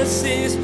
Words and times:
Jesus 0.00 0.56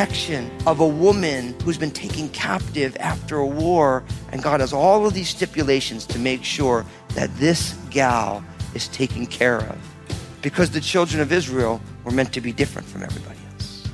protection 0.00 0.50
of 0.66 0.80
a 0.80 0.88
woman 0.88 1.54
who's 1.62 1.76
been 1.76 1.90
taken 1.90 2.26
captive 2.30 2.96
after 3.00 3.36
a 3.36 3.46
war, 3.46 4.02
and 4.32 4.42
God 4.42 4.60
has 4.60 4.72
all 4.72 5.06
of 5.06 5.12
these 5.12 5.28
stipulations 5.28 6.06
to 6.06 6.18
make 6.18 6.42
sure 6.42 6.86
that 7.10 7.28
this 7.36 7.74
gal 7.90 8.42
is 8.74 8.88
taken 8.88 9.26
care 9.26 9.58
of. 9.58 9.78
Because 10.40 10.70
the 10.70 10.80
children 10.80 11.20
of 11.20 11.30
Israel 11.32 11.82
were 12.04 12.12
meant 12.12 12.32
to 12.32 12.40
be 12.40 12.50
different 12.50 12.88
from 12.88 13.02
everybody 13.02 13.38
else. 13.52 13.90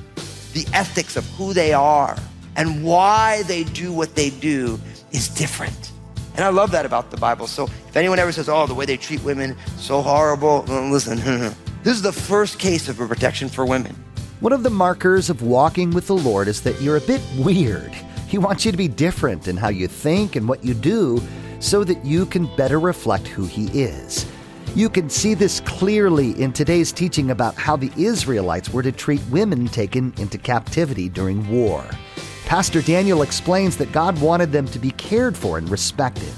The 0.53 0.65
ethics 0.71 1.17
of 1.17 1.25
who 1.31 1.51
they 1.51 1.73
are 1.73 2.17
and 2.55 2.85
why 2.85 3.43
they 3.43 3.65
do 3.65 3.91
what 3.91 4.15
they 4.15 4.29
do 4.29 4.79
is 5.11 5.27
different. 5.27 5.91
And 6.35 6.45
I 6.45 6.49
love 6.51 6.71
that 6.71 6.85
about 6.85 7.11
the 7.11 7.17
Bible. 7.17 7.47
So 7.47 7.65
if 7.65 7.97
anyone 7.97 8.17
ever 8.17 8.31
says, 8.31 8.47
oh, 8.47 8.65
the 8.65 8.73
way 8.73 8.85
they 8.85 8.95
treat 8.95 9.21
women, 9.25 9.57
so 9.75 10.01
horrible, 10.01 10.61
listen, 10.89 11.17
this 11.83 11.97
is 11.97 12.01
the 12.01 12.13
first 12.13 12.59
case 12.59 12.87
of 12.87 13.01
a 13.01 13.07
protection 13.09 13.49
for 13.49 13.65
women. 13.65 13.93
One 14.39 14.53
of 14.53 14.61
the 14.61 14.69
markers 14.69 15.31
of 15.31 15.41
walking 15.41 15.89
with 15.89 16.05
the 16.05 16.15
Lord 16.15 16.47
is 16.47 16.61
that 16.61 16.79
you're 16.79 16.97
a 16.97 17.01
bit 17.01 17.21
weird. 17.39 17.91
He 18.27 18.37
wants 18.37 18.65
you 18.65 18.71
to 18.71 18.77
be 18.77 18.87
different 18.87 19.47
in 19.47 19.57
how 19.57 19.69
you 19.69 19.87
think 19.87 20.35
and 20.35 20.47
what 20.47 20.63
you 20.63 20.75
do 20.75 21.19
so 21.59 21.83
that 21.83 22.05
you 22.05 22.27
can 22.27 22.55
better 22.55 22.79
reflect 22.79 23.27
who 23.27 23.47
He 23.47 23.65
is. 23.69 24.27
You 24.75 24.91
can 24.91 25.09
see 25.09 25.33
this 25.33 25.59
clearly 25.61 26.39
in 26.39 26.53
today's 26.53 26.91
teaching 26.91 27.31
about 27.31 27.55
how 27.55 27.75
the 27.75 27.91
Israelites 27.97 28.69
were 28.69 28.83
to 28.83 28.91
treat 28.91 29.23
women 29.31 29.67
taken 29.69 30.13
into 30.19 30.37
captivity 30.37 31.09
during 31.09 31.49
war. 31.49 31.83
Pastor 32.45 32.83
Daniel 32.83 33.23
explains 33.23 33.75
that 33.77 33.91
God 33.91 34.21
wanted 34.21 34.51
them 34.51 34.67
to 34.67 34.77
be 34.77 34.91
cared 34.91 35.35
for 35.35 35.57
and 35.57 35.67
respected. 35.67 36.33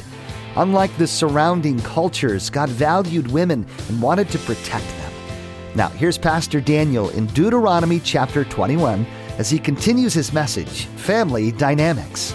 Unlike 0.55 0.95
the 0.95 1.05
surrounding 1.05 1.79
cultures, 1.81 2.49
God 2.49 2.69
valued 2.69 3.27
women 3.27 3.65
and 3.89 4.01
wanted 4.01 4.29
to 4.29 4.39
protect 4.39 4.87
them. 4.87 4.98
Now, 5.79 5.87
here's 5.87 6.17
Pastor 6.17 6.59
Daniel 6.59 7.07
in 7.11 7.27
Deuteronomy 7.27 8.01
chapter 8.01 8.43
21 8.43 9.05
as 9.37 9.49
he 9.49 9.57
continues 9.57 10.13
his 10.13 10.33
message 10.33 10.87
Family 10.97 11.53
Dynamics. 11.53 12.33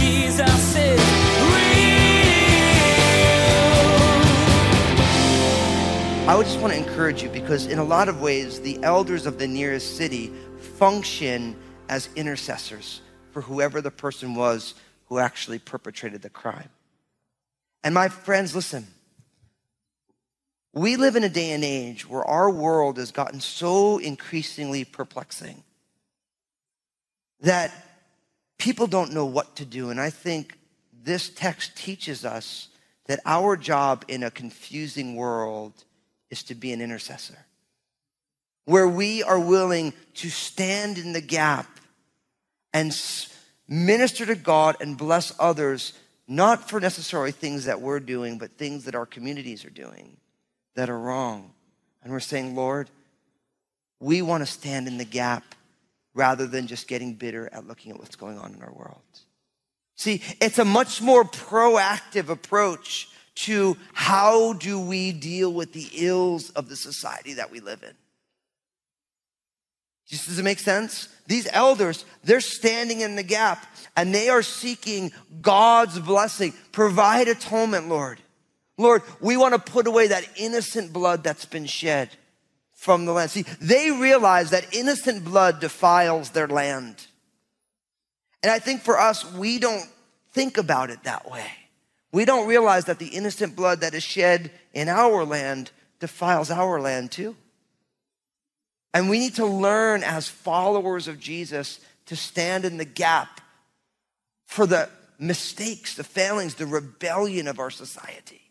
Jesus 0.00 0.74
is 0.74 1.00
real. 1.52 1.66
I 6.26 6.34
would 6.34 6.46
just 6.46 6.58
want 6.60 6.72
to 6.72 6.78
encourage 6.78 7.22
you 7.22 7.28
because, 7.28 7.66
in 7.66 7.78
a 7.78 7.84
lot 7.84 8.08
of 8.08 8.22
ways, 8.22 8.58
the 8.62 8.82
elders 8.82 9.26
of 9.26 9.38
the 9.38 9.46
nearest 9.46 9.98
city 9.98 10.32
function 10.78 11.56
as 11.90 12.08
intercessors 12.16 13.02
for 13.32 13.42
whoever 13.42 13.82
the 13.82 13.90
person 13.90 14.34
was 14.34 14.76
who 15.10 15.18
actually 15.18 15.58
perpetrated 15.58 16.22
the 16.22 16.30
crime. 16.30 16.70
And 17.84 17.92
my 17.92 18.08
friends, 18.08 18.54
listen. 18.54 18.86
We 20.78 20.94
live 20.94 21.16
in 21.16 21.24
a 21.24 21.28
day 21.28 21.50
and 21.50 21.64
age 21.64 22.08
where 22.08 22.24
our 22.24 22.48
world 22.48 22.98
has 22.98 23.10
gotten 23.10 23.40
so 23.40 23.98
increasingly 23.98 24.84
perplexing 24.84 25.64
that 27.40 27.72
people 28.58 28.86
don't 28.86 29.12
know 29.12 29.26
what 29.26 29.56
to 29.56 29.64
do. 29.64 29.90
And 29.90 30.00
I 30.00 30.10
think 30.10 30.56
this 31.02 31.30
text 31.30 31.76
teaches 31.76 32.24
us 32.24 32.68
that 33.06 33.18
our 33.26 33.56
job 33.56 34.04
in 34.06 34.22
a 34.22 34.30
confusing 34.30 35.16
world 35.16 35.72
is 36.30 36.44
to 36.44 36.54
be 36.54 36.72
an 36.72 36.80
intercessor, 36.80 37.44
where 38.64 38.86
we 38.86 39.24
are 39.24 39.40
willing 39.40 39.92
to 40.14 40.30
stand 40.30 40.96
in 40.96 41.12
the 41.12 41.20
gap 41.20 41.66
and 42.72 42.96
minister 43.66 44.24
to 44.26 44.36
God 44.36 44.76
and 44.80 44.96
bless 44.96 45.34
others, 45.40 45.92
not 46.28 46.70
for 46.70 46.78
necessarily 46.78 47.32
things 47.32 47.64
that 47.64 47.80
we're 47.80 47.98
doing, 47.98 48.38
but 48.38 48.52
things 48.52 48.84
that 48.84 48.94
our 48.94 49.06
communities 49.06 49.64
are 49.64 49.70
doing 49.70 50.16
that 50.78 50.88
are 50.88 50.98
wrong. 50.98 51.50
And 52.04 52.12
we're 52.12 52.20
saying, 52.20 52.54
Lord, 52.54 52.88
we 53.98 54.22
want 54.22 54.42
to 54.42 54.46
stand 54.46 54.86
in 54.86 54.96
the 54.96 55.04
gap 55.04 55.56
rather 56.14 56.46
than 56.46 56.68
just 56.68 56.86
getting 56.86 57.14
bitter 57.14 57.48
at 57.52 57.66
looking 57.66 57.90
at 57.90 57.98
what's 57.98 58.14
going 58.14 58.38
on 58.38 58.54
in 58.54 58.62
our 58.62 58.72
world. 58.72 59.02
See, 59.96 60.22
it's 60.40 60.60
a 60.60 60.64
much 60.64 61.02
more 61.02 61.24
proactive 61.24 62.28
approach 62.28 63.08
to 63.34 63.76
how 63.92 64.52
do 64.52 64.78
we 64.78 65.10
deal 65.10 65.52
with 65.52 65.72
the 65.72 65.88
ills 65.94 66.50
of 66.50 66.68
the 66.68 66.76
society 66.76 67.34
that 67.34 67.50
we 67.50 67.58
live 67.58 67.82
in. 67.82 67.94
Just 70.06 70.28
does 70.28 70.38
it 70.38 70.44
make 70.44 70.60
sense? 70.60 71.08
These 71.26 71.48
elders, 71.50 72.04
they're 72.22 72.40
standing 72.40 73.00
in 73.00 73.16
the 73.16 73.24
gap 73.24 73.66
and 73.96 74.14
they 74.14 74.28
are 74.28 74.42
seeking 74.42 75.10
God's 75.42 75.98
blessing. 75.98 76.54
Provide 76.70 77.26
atonement, 77.26 77.88
Lord. 77.88 78.20
Lord, 78.78 79.02
we 79.20 79.36
want 79.36 79.54
to 79.54 79.72
put 79.72 79.86
away 79.86 80.06
that 80.08 80.26
innocent 80.36 80.92
blood 80.92 81.24
that's 81.24 81.44
been 81.44 81.66
shed 81.66 82.08
from 82.72 83.04
the 83.04 83.12
land. 83.12 83.32
See, 83.32 83.44
they 83.60 83.90
realize 83.90 84.50
that 84.50 84.72
innocent 84.72 85.24
blood 85.24 85.60
defiles 85.60 86.30
their 86.30 86.46
land. 86.46 87.06
And 88.42 88.52
I 88.52 88.60
think 88.60 88.82
for 88.82 88.98
us, 88.98 89.30
we 89.34 89.58
don't 89.58 89.84
think 90.30 90.58
about 90.58 90.90
it 90.90 91.02
that 91.02 91.28
way. 91.28 91.50
We 92.12 92.24
don't 92.24 92.48
realize 92.48 92.84
that 92.84 93.00
the 93.00 93.08
innocent 93.08 93.56
blood 93.56 93.80
that 93.80 93.94
is 93.94 94.04
shed 94.04 94.52
in 94.72 94.88
our 94.88 95.24
land 95.24 95.72
defiles 95.98 96.50
our 96.50 96.80
land 96.80 97.10
too. 97.10 97.36
And 98.94 99.10
we 99.10 99.18
need 99.18 99.34
to 99.34 99.44
learn 99.46 100.02
as 100.04 100.28
followers 100.28 101.08
of 101.08 101.18
Jesus 101.18 101.80
to 102.06 102.16
stand 102.16 102.64
in 102.64 102.78
the 102.78 102.84
gap 102.84 103.40
for 104.46 104.66
the 104.66 104.88
mistakes, 105.18 105.96
the 105.96 106.04
failings, 106.04 106.54
the 106.54 106.66
rebellion 106.66 107.48
of 107.48 107.58
our 107.58 107.70
society. 107.70 108.47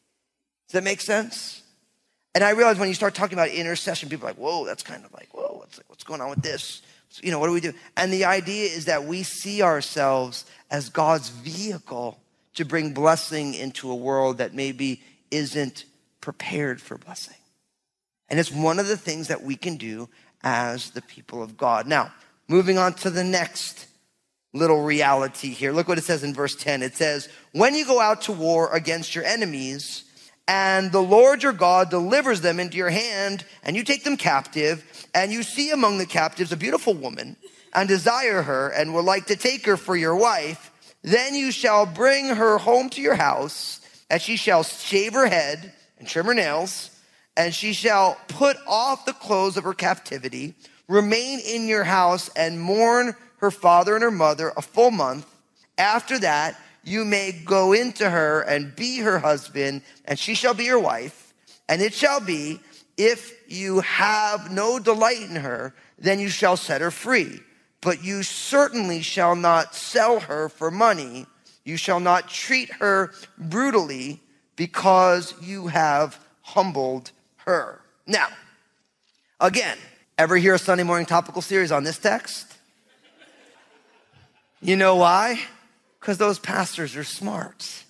Does 0.67 0.73
that 0.73 0.83
make 0.83 1.01
sense? 1.01 1.61
And 2.35 2.43
I 2.43 2.51
realize 2.51 2.77
when 2.77 2.87
you 2.87 2.93
start 2.93 3.15
talking 3.15 3.37
about 3.37 3.49
intercession, 3.49 4.09
people 4.09 4.27
are 4.27 4.31
like, 4.31 4.37
whoa, 4.37 4.65
that's 4.65 4.83
kind 4.83 5.03
of 5.03 5.13
like, 5.13 5.29
whoa, 5.33 5.57
what's, 5.57 5.79
what's 5.87 6.03
going 6.03 6.21
on 6.21 6.29
with 6.29 6.41
this? 6.41 6.81
So, 7.09 7.21
you 7.23 7.31
know, 7.31 7.39
what 7.39 7.47
do 7.47 7.53
we 7.53 7.61
do? 7.61 7.73
And 7.95 8.11
the 8.11 8.25
idea 8.25 8.65
is 8.65 8.85
that 8.85 9.05
we 9.05 9.23
see 9.23 9.61
ourselves 9.61 10.45
as 10.69 10.89
God's 10.89 11.29
vehicle 11.29 12.19
to 12.55 12.65
bring 12.65 12.93
blessing 12.93 13.53
into 13.53 13.89
a 13.89 13.95
world 13.95 14.39
that 14.39 14.53
maybe 14.53 15.01
isn't 15.31 15.85
prepared 16.21 16.81
for 16.81 16.97
blessing. 16.97 17.37
And 18.29 18.39
it's 18.39 18.51
one 18.51 18.79
of 18.79 18.87
the 18.87 18.97
things 18.97 19.29
that 19.29 19.43
we 19.43 19.55
can 19.55 19.77
do 19.77 20.09
as 20.43 20.91
the 20.91 21.01
people 21.01 21.41
of 21.41 21.57
God. 21.57 21.87
Now, 21.87 22.11
moving 22.47 22.77
on 22.77 22.93
to 22.95 23.09
the 23.09 23.23
next 23.23 23.87
little 24.53 24.83
reality 24.83 25.49
here. 25.49 25.71
Look 25.71 25.87
what 25.87 25.97
it 25.97 26.03
says 26.03 26.23
in 26.23 26.33
verse 26.33 26.55
10. 26.55 26.83
It 26.83 26.95
says, 26.95 27.29
When 27.51 27.73
you 27.73 27.85
go 27.85 27.99
out 27.99 28.23
to 28.23 28.31
war 28.31 28.73
against 28.75 29.15
your 29.15 29.23
enemies, 29.23 30.03
and 30.47 30.91
the 30.91 31.01
Lord 31.01 31.43
your 31.43 31.53
God 31.53 31.89
delivers 31.89 32.41
them 32.41 32.59
into 32.59 32.77
your 32.77 32.89
hand, 32.89 33.43
and 33.63 33.75
you 33.75 33.83
take 33.83 34.03
them 34.03 34.17
captive, 34.17 35.07
and 35.13 35.31
you 35.31 35.43
see 35.43 35.71
among 35.71 35.97
the 35.97 36.05
captives 36.05 36.51
a 36.51 36.57
beautiful 36.57 36.93
woman, 36.93 37.35
and 37.73 37.87
desire 37.87 38.41
her, 38.41 38.69
and 38.69 38.93
would 38.93 39.05
like 39.05 39.25
to 39.27 39.35
take 39.35 39.65
her 39.65 39.77
for 39.77 39.95
your 39.95 40.15
wife, 40.15 40.71
then 41.01 41.35
you 41.35 41.51
shall 41.51 41.85
bring 41.85 42.27
her 42.27 42.57
home 42.57 42.89
to 42.89 43.01
your 43.01 43.15
house, 43.15 43.81
and 44.09 44.21
she 44.21 44.37
shall 44.37 44.63
shave 44.63 45.13
her 45.13 45.27
head 45.27 45.73
and 45.99 46.07
trim 46.07 46.25
her 46.25 46.33
nails, 46.33 46.91
and 47.35 47.53
she 47.53 47.73
shall 47.73 48.17
put 48.27 48.57
off 48.67 49.05
the 49.05 49.13
clothes 49.13 49.57
of 49.57 49.63
her 49.63 49.73
captivity, 49.73 50.55
remain 50.87 51.39
in 51.39 51.67
your 51.67 51.83
house, 51.83 52.29
and 52.35 52.59
mourn 52.59 53.15
her 53.37 53.51
father 53.51 53.93
and 53.95 54.03
her 54.03 54.11
mother 54.11 54.53
a 54.57 54.61
full 54.61 54.91
month. 54.91 55.25
After 55.77 56.17
that, 56.19 56.59
you 56.87 57.03
may 57.03 57.33
go 57.33 57.73
into 57.73 58.09
her 58.09 58.41
and 58.41 58.73
be 58.73 58.99
her 58.99 59.19
husband, 59.19 59.81
and 60.05 60.17
she 60.17 60.33
shall 60.35 60.53
be 60.53 60.63
your 60.63 60.79
wife. 60.79 61.33
And 61.67 61.81
it 61.81 61.93
shall 61.93 62.21
be, 62.21 62.61
if 62.95 63.33
you 63.51 63.81
have 63.81 64.49
no 64.51 64.79
delight 64.79 65.21
in 65.21 65.35
her, 65.35 65.75
then 65.99 66.17
you 66.19 66.29
shall 66.29 66.55
set 66.55 66.79
her 66.79 66.89
free. 66.89 67.41
But 67.81 68.05
you 68.05 68.23
certainly 68.23 69.01
shall 69.01 69.35
not 69.35 69.75
sell 69.75 70.21
her 70.21 70.47
for 70.47 70.71
money. 70.71 71.25
You 71.65 71.75
shall 71.75 71.99
not 71.99 72.29
treat 72.29 72.71
her 72.75 73.11
brutally 73.37 74.21
because 74.55 75.33
you 75.41 75.67
have 75.67 76.17
humbled 76.41 77.11
her. 77.39 77.81
Now, 78.05 78.29
again, 79.41 79.77
ever 80.17 80.37
hear 80.37 80.53
a 80.53 80.59
Sunday 80.59 80.83
morning 80.83 81.05
topical 81.05 81.41
series 81.41 81.73
on 81.73 81.83
this 81.83 81.97
text? 81.97 82.53
You 84.61 84.77
know 84.77 84.95
why? 84.95 85.41
Because 85.99 86.17
those 86.17 86.39
pastors 86.39 86.95
are 86.95 87.03
smart. 87.03 87.83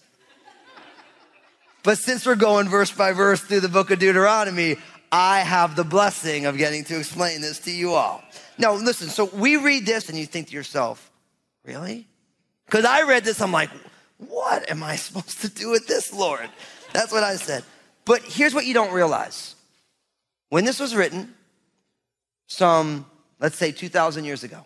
But 1.83 1.97
since 1.97 2.25
we're 2.25 2.35
going 2.35 2.67
verse 2.67 2.91
by 2.91 3.13
verse 3.13 3.39
through 3.41 3.61
the 3.61 3.69
book 3.69 3.91
of 3.91 3.99
Deuteronomy, 3.99 4.77
I 5.11 5.39
have 5.39 5.75
the 5.75 5.83
blessing 5.83 6.45
of 6.45 6.57
getting 6.57 6.83
to 6.85 6.97
explain 6.97 7.41
this 7.41 7.59
to 7.59 7.71
you 7.71 7.93
all. 7.93 8.21
Now, 8.57 8.73
listen, 8.73 9.07
so 9.09 9.25
we 9.25 9.55
read 9.55 9.85
this 9.85 10.09
and 10.09 10.17
you 10.17 10.25
think 10.25 10.47
to 10.47 10.53
yourself, 10.53 11.11
really? 11.63 12.07
Because 12.65 12.83
I 12.83 13.03
read 13.03 13.23
this, 13.23 13.41
I'm 13.41 13.51
like, 13.51 13.69
what 14.17 14.69
am 14.69 14.83
I 14.83 14.95
supposed 14.97 15.41
to 15.41 15.49
do 15.49 15.69
with 15.69 15.87
this, 15.87 16.13
Lord? 16.13 16.49
That's 16.93 17.11
what 17.11 17.23
I 17.23 17.35
said. 17.35 17.63
But 18.05 18.21
here's 18.23 18.53
what 18.53 18.65
you 18.65 18.73
don't 18.73 18.93
realize. 18.93 19.55
When 20.49 20.65
this 20.65 20.79
was 20.79 20.95
written, 20.95 21.35
some, 22.47 23.05
let's 23.39 23.57
say 23.57 23.71
2,000 23.71 24.23
years 24.23 24.43
ago, 24.43 24.65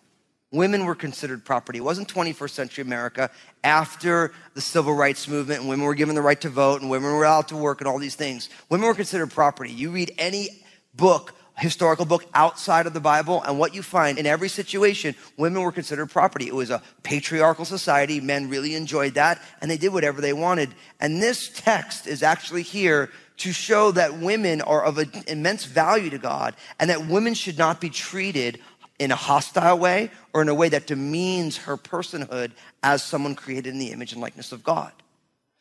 women 0.52 0.86
were 0.86 0.96
considered 0.96 1.46
property. 1.46 1.80
It 1.80 1.84
wasn't 1.84 2.14
21st 2.14 2.50
century 2.50 2.82
America 2.84 3.32
after 3.64 4.34
the 4.54 4.62
civil 4.62 4.94
rights 4.94 5.28
movement 5.28 5.62
and 5.62 5.70
women 5.70 5.86
were 5.86 5.96
given 5.96 6.16
the 6.16 6.22
right 6.22 6.40
to 6.42 6.50
vote 6.50 6.82
and 6.82 6.90
women 6.90 7.12
were 7.12 7.24
allowed 7.24 7.48
to 7.50 7.58
work 7.58 7.82
and 7.82 7.88
all 7.88 8.00
these 8.00 8.16
things. 8.16 8.50
Women 8.70 8.88
were 8.88 8.94
considered 8.94 9.32
property. 9.32 9.72
You 9.72 9.92
read 9.92 10.14
any 10.18 10.64
book, 10.94 11.34
historical 11.58 12.06
book 12.06 12.26
outside 12.34 12.86
of 12.86 12.94
the 12.94 13.00
Bible, 13.00 13.42
and 13.44 13.58
what 13.58 13.74
you 13.74 13.82
find 13.82 14.18
in 14.18 14.26
every 14.26 14.50
situation, 14.50 15.16
women 15.38 15.62
were 15.62 15.72
considered 15.72 16.10
property. 16.10 16.48
It 16.48 16.56
was 16.56 16.70
a 16.70 16.82
patriarchal 17.04 17.66
society. 17.66 18.20
Men 18.20 18.50
really 18.50 18.76
enjoyed 18.76 19.14
that 19.14 19.42
and 19.62 19.72
they 19.72 19.78
did 19.78 19.94
whatever 19.94 20.20
they 20.20 20.34
wanted. 20.34 20.74
And 21.00 21.22
this 21.22 21.50
text 21.54 22.08
is 22.08 22.24
actually 22.24 22.64
here 22.64 23.10
to 23.38 23.52
show 23.52 23.92
that 23.92 24.20
women 24.20 24.62
are 24.62 24.84
of 24.84 25.00
immense 25.28 25.66
value 25.66 26.12
to 26.12 26.20
God 26.20 26.56
and 26.80 26.90
that 26.90 27.08
women 27.08 27.34
should 27.34 27.58
not 27.58 27.82
be 27.82 27.90
treated 27.90 28.60
in 29.02 29.10
a 29.12 29.16
hostile 29.16 29.80
way 29.80 30.12
or 30.32 30.44
in 30.44 30.48
a 30.48 30.54
way 30.54 30.70
that 30.70 30.86
demeans 30.86 31.58
her 31.58 31.76
personhood 31.76 32.52
as 32.84 33.02
someone 33.02 33.34
created 33.34 33.74
in 33.74 33.80
the 33.80 33.92
image 33.92 34.12
and 34.12 34.22
likeness 34.22 34.52
of 34.52 34.64
God. 34.64 34.92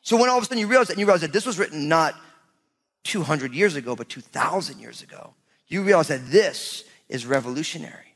So 0.03 0.19
when 0.19 0.29
all 0.29 0.37
of 0.37 0.43
a 0.43 0.47
sudden 0.47 0.59
you 0.59 0.67
realize 0.67 0.89
that, 0.89 0.93
and 0.93 1.01
you 1.01 1.07
realize 1.07 1.23
that 1.23 1.33
this 1.33 1.47
was 1.47 1.59
written 1.59 1.89
not 1.89 2.15
200 3.05 3.55
years 3.55 3.77
ago, 3.77 3.97
but 3.97 4.11
2,000 4.11 4.79
years 4.79 5.01
ago, 5.01 5.33
you 5.69 5.83
realize 5.83 6.09
that 6.09 6.31
this 6.31 6.85
is 7.09 7.25
revolutionary. 7.25 8.15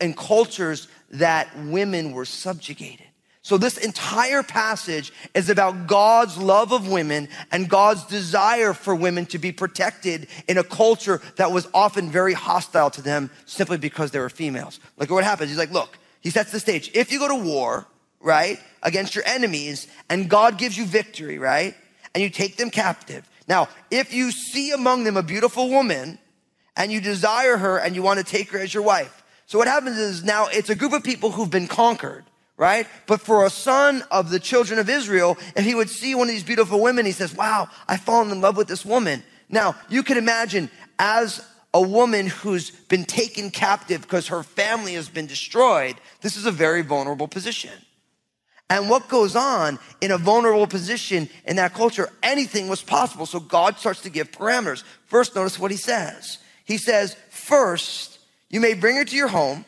In 0.00 0.12
cultures 0.12 0.86
that 1.12 1.48
women 1.56 2.12
were 2.12 2.26
subjugated, 2.26 3.06
so 3.44 3.58
this 3.58 3.76
entire 3.76 4.44
passage 4.44 5.12
is 5.34 5.50
about 5.50 5.88
God's 5.88 6.38
love 6.38 6.72
of 6.72 6.88
women 6.88 7.28
and 7.50 7.68
God's 7.68 8.04
desire 8.04 8.72
for 8.72 8.94
women 8.94 9.26
to 9.26 9.38
be 9.38 9.50
protected 9.50 10.28
in 10.46 10.58
a 10.58 10.64
culture 10.64 11.20
that 11.36 11.50
was 11.50 11.66
often 11.74 12.08
very 12.08 12.34
hostile 12.34 12.88
to 12.90 13.02
them 13.02 13.30
simply 13.44 13.78
because 13.78 14.12
they 14.12 14.20
were 14.20 14.30
females. 14.30 14.78
Look 14.96 15.10
at 15.10 15.14
what 15.14 15.24
happens. 15.24 15.50
He's 15.50 15.58
like, 15.58 15.72
look, 15.72 15.98
he 16.20 16.30
sets 16.30 16.52
the 16.52 16.60
stage. 16.60 16.92
If 16.94 17.10
you 17.10 17.18
go 17.18 17.28
to 17.28 17.34
war, 17.34 17.84
right, 18.20 18.60
against 18.80 19.16
your 19.16 19.24
enemies 19.26 19.88
and 20.08 20.30
God 20.30 20.56
gives 20.56 20.78
you 20.78 20.84
victory, 20.84 21.40
right, 21.40 21.74
and 22.14 22.22
you 22.22 22.30
take 22.30 22.56
them 22.56 22.70
captive. 22.70 23.28
Now, 23.48 23.68
if 23.90 24.14
you 24.14 24.30
see 24.30 24.70
among 24.70 25.02
them 25.02 25.16
a 25.16 25.22
beautiful 25.22 25.68
woman 25.68 26.20
and 26.76 26.92
you 26.92 27.00
desire 27.00 27.56
her 27.56 27.76
and 27.78 27.96
you 27.96 28.02
want 28.02 28.20
to 28.20 28.24
take 28.24 28.50
her 28.52 28.60
as 28.60 28.72
your 28.72 28.84
wife. 28.84 29.24
So 29.46 29.58
what 29.58 29.66
happens 29.66 29.98
is 29.98 30.22
now 30.22 30.46
it's 30.46 30.70
a 30.70 30.76
group 30.76 30.92
of 30.92 31.02
people 31.02 31.32
who've 31.32 31.50
been 31.50 31.66
conquered 31.66 32.24
right? 32.62 32.86
But 33.08 33.20
for 33.20 33.44
a 33.44 33.50
son 33.50 34.04
of 34.12 34.30
the 34.30 34.38
children 34.38 34.78
of 34.78 34.88
Israel, 34.88 35.36
if 35.56 35.64
he 35.64 35.74
would 35.74 35.90
see 35.90 36.14
one 36.14 36.28
of 36.28 36.32
these 36.32 36.44
beautiful 36.44 36.80
women, 36.80 37.04
he 37.04 37.10
says, 37.10 37.34
wow, 37.34 37.68
I've 37.88 38.02
fallen 38.02 38.30
in 38.30 38.40
love 38.40 38.56
with 38.56 38.68
this 38.68 38.84
woman. 38.84 39.24
Now, 39.48 39.74
you 39.88 40.04
can 40.04 40.16
imagine 40.16 40.70
as 40.96 41.44
a 41.74 41.82
woman 41.82 42.28
who's 42.28 42.70
been 42.70 43.04
taken 43.04 43.50
captive 43.50 44.02
because 44.02 44.28
her 44.28 44.44
family 44.44 44.94
has 44.94 45.08
been 45.08 45.26
destroyed, 45.26 45.96
this 46.20 46.36
is 46.36 46.46
a 46.46 46.52
very 46.52 46.82
vulnerable 46.82 47.26
position. 47.26 47.72
And 48.70 48.88
what 48.88 49.08
goes 49.08 49.34
on 49.34 49.80
in 50.00 50.12
a 50.12 50.16
vulnerable 50.16 50.68
position 50.68 51.28
in 51.44 51.56
that 51.56 51.74
culture, 51.74 52.10
anything 52.22 52.68
was 52.68 52.80
possible. 52.80 53.26
So 53.26 53.40
God 53.40 53.76
starts 53.76 54.02
to 54.02 54.08
give 54.08 54.30
parameters. 54.30 54.84
First, 55.06 55.34
notice 55.34 55.58
what 55.58 55.72
he 55.72 55.76
says. 55.76 56.38
He 56.64 56.78
says, 56.78 57.16
first, 57.28 58.20
you 58.50 58.60
may 58.60 58.74
bring 58.74 58.94
her 58.94 59.04
to 59.04 59.16
your 59.16 59.26
home 59.26 59.64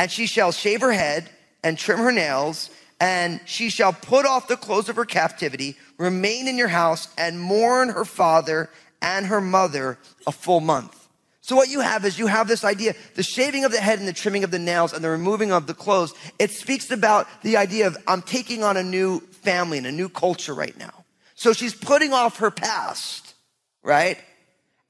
and 0.00 0.10
she 0.10 0.26
shall 0.26 0.50
shave 0.50 0.80
her 0.80 0.92
head 0.92 1.30
and 1.62 1.78
trim 1.78 1.98
her 1.98 2.12
nails, 2.12 2.70
and 3.00 3.40
she 3.44 3.70
shall 3.70 3.92
put 3.92 4.26
off 4.26 4.48
the 4.48 4.56
clothes 4.56 4.88
of 4.88 4.96
her 4.96 5.04
captivity, 5.04 5.76
remain 5.98 6.48
in 6.48 6.58
your 6.58 6.68
house, 6.68 7.08
and 7.16 7.40
mourn 7.40 7.90
her 7.90 8.04
father 8.04 8.70
and 9.00 9.26
her 9.26 9.40
mother 9.40 9.98
a 10.26 10.32
full 10.32 10.60
month. 10.60 11.08
So 11.40 11.56
what 11.56 11.70
you 11.70 11.80
have 11.80 12.04
is 12.04 12.18
you 12.18 12.26
have 12.26 12.46
this 12.46 12.62
idea, 12.62 12.94
the 13.14 13.22
shaving 13.22 13.64
of 13.64 13.72
the 13.72 13.80
head 13.80 13.98
and 13.98 14.06
the 14.06 14.12
trimming 14.12 14.44
of 14.44 14.50
the 14.50 14.58
nails 14.58 14.92
and 14.92 15.02
the 15.02 15.08
removing 15.08 15.50
of 15.50 15.66
the 15.66 15.72
clothes. 15.72 16.12
It 16.38 16.50
speaks 16.50 16.90
about 16.90 17.26
the 17.42 17.56
idea 17.56 17.86
of 17.86 17.96
I'm 18.06 18.20
taking 18.20 18.62
on 18.62 18.76
a 18.76 18.82
new 18.82 19.20
family 19.20 19.78
and 19.78 19.86
a 19.86 19.92
new 19.92 20.10
culture 20.10 20.52
right 20.52 20.76
now. 20.76 20.92
So 21.36 21.54
she's 21.54 21.74
putting 21.74 22.12
off 22.12 22.40
her 22.40 22.50
past, 22.50 23.34
right? 23.82 24.18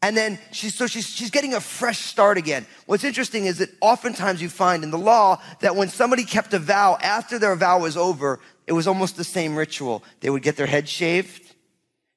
And 0.00 0.16
then 0.16 0.38
she's, 0.52 0.74
so 0.74 0.86
she's, 0.86 1.08
she's 1.08 1.30
getting 1.30 1.54
a 1.54 1.60
fresh 1.60 1.98
start 1.98 2.38
again. 2.38 2.66
What's 2.86 3.02
interesting 3.02 3.46
is 3.46 3.58
that 3.58 3.70
oftentimes 3.80 4.40
you 4.40 4.48
find 4.48 4.84
in 4.84 4.90
the 4.92 4.98
law 4.98 5.42
that 5.60 5.74
when 5.74 5.88
somebody 5.88 6.24
kept 6.24 6.54
a 6.54 6.60
vow, 6.60 6.96
after 7.02 7.38
their 7.38 7.56
vow 7.56 7.80
was 7.80 7.96
over, 7.96 8.38
it 8.66 8.72
was 8.72 8.86
almost 8.86 9.16
the 9.16 9.24
same 9.24 9.56
ritual. 9.56 10.04
They 10.20 10.30
would 10.30 10.42
get 10.42 10.56
their 10.56 10.66
head 10.66 10.88
shaved. 10.88 11.54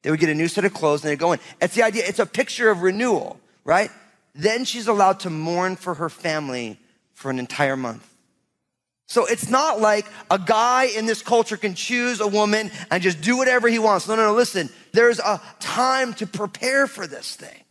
They 0.04 0.12
would 0.12 0.20
get 0.20 0.30
a 0.30 0.36
new 0.36 0.48
set 0.48 0.64
of 0.64 0.74
clothes 0.74 1.04
and 1.04 1.12
they'd 1.12 1.20
go 1.20 1.32
in. 1.32 1.40
It's 1.60 1.74
the 1.74 1.84
idea. 1.84 2.04
It's 2.06 2.20
a 2.20 2.26
picture 2.26 2.70
of 2.70 2.84
renewal, 2.84 3.40
right? 3.64 3.90
Then 4.36 4.64
she's 4.64 4.88
allowed 4.88 5.22
to 5.22 5.32
mourn 5.32 5.76
for 5.76 5.96
her 5.96 6.10
family 6.10 6.78
for 7.14 7.32
an 7.32 7.40
entire 7.40 7.78
month. 7.78 8.08
So 9.08 9.26
it's 9.26 9.50
not 9.50 9.82
like 9.82 10.06
a 10.30 10.40
guy 10.40 10.86
in 10.86 11.06
this 11.08 11.22
culture 11.22 11.58
can 11.58 11.74
choose 11.74 12.22
a 12.22 12.28
woman 12.28 12.72
and 12.92 13.04
just 13.04 13.22
do 13.22 13.38
whatever 13.38 13.68
he 13.68 13.80
wants. 13.80 14.08
No, 14.08 14.16
no, 14.16 14.28
no. 14.28 14.34
Listen, 14.34 14.70
there's 14.94 15.20
a 15.20 15.42
time 15.60 16.14
to 16.16 16.28
prepare 16.28 16.88
for 16.88 17.08
this 17.08 17.36
thing 17.36 17.64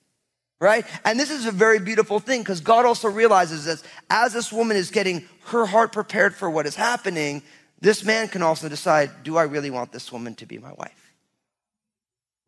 right? 0.60 0.86
And 1.04 1.18
this 1.18 1.30
is 1.30 1.46
a 1.46 1.52
very 1.52 1.80
beautiful 1.80 2.20
thing 2.20 2.42
because 2.42 2.60
God 2.60 2.84
also 2.84 3.08
realizes 3.08 3.64
that 3.64 3.82
as 4.10 4.34
this 4.34 4.52
woman 4.52 4.76
is 4.76 4.90
getting 4.90 5.26
her 5.46 5.64
heart 5.64 5.92
prepared 5.92 6.34
for 6.34 6.50
what 6.50 6.66
is 6.66 6.76
happening, 6.76 7.42
this 7.80 8.04
man 8.04 8.28
can 8.28 8.42
also 8.42 8.68
decide, 8.68 9.10
do 9.24 9.38
I 9.38 9.44
really 9.44 9.70
want 9.70 9.90
this 9.90 10.12
woman 10.12 10.34
to 10.36 10.46
be 10.46 10.58
my 10.58 10.72
wife? 10.72 11.14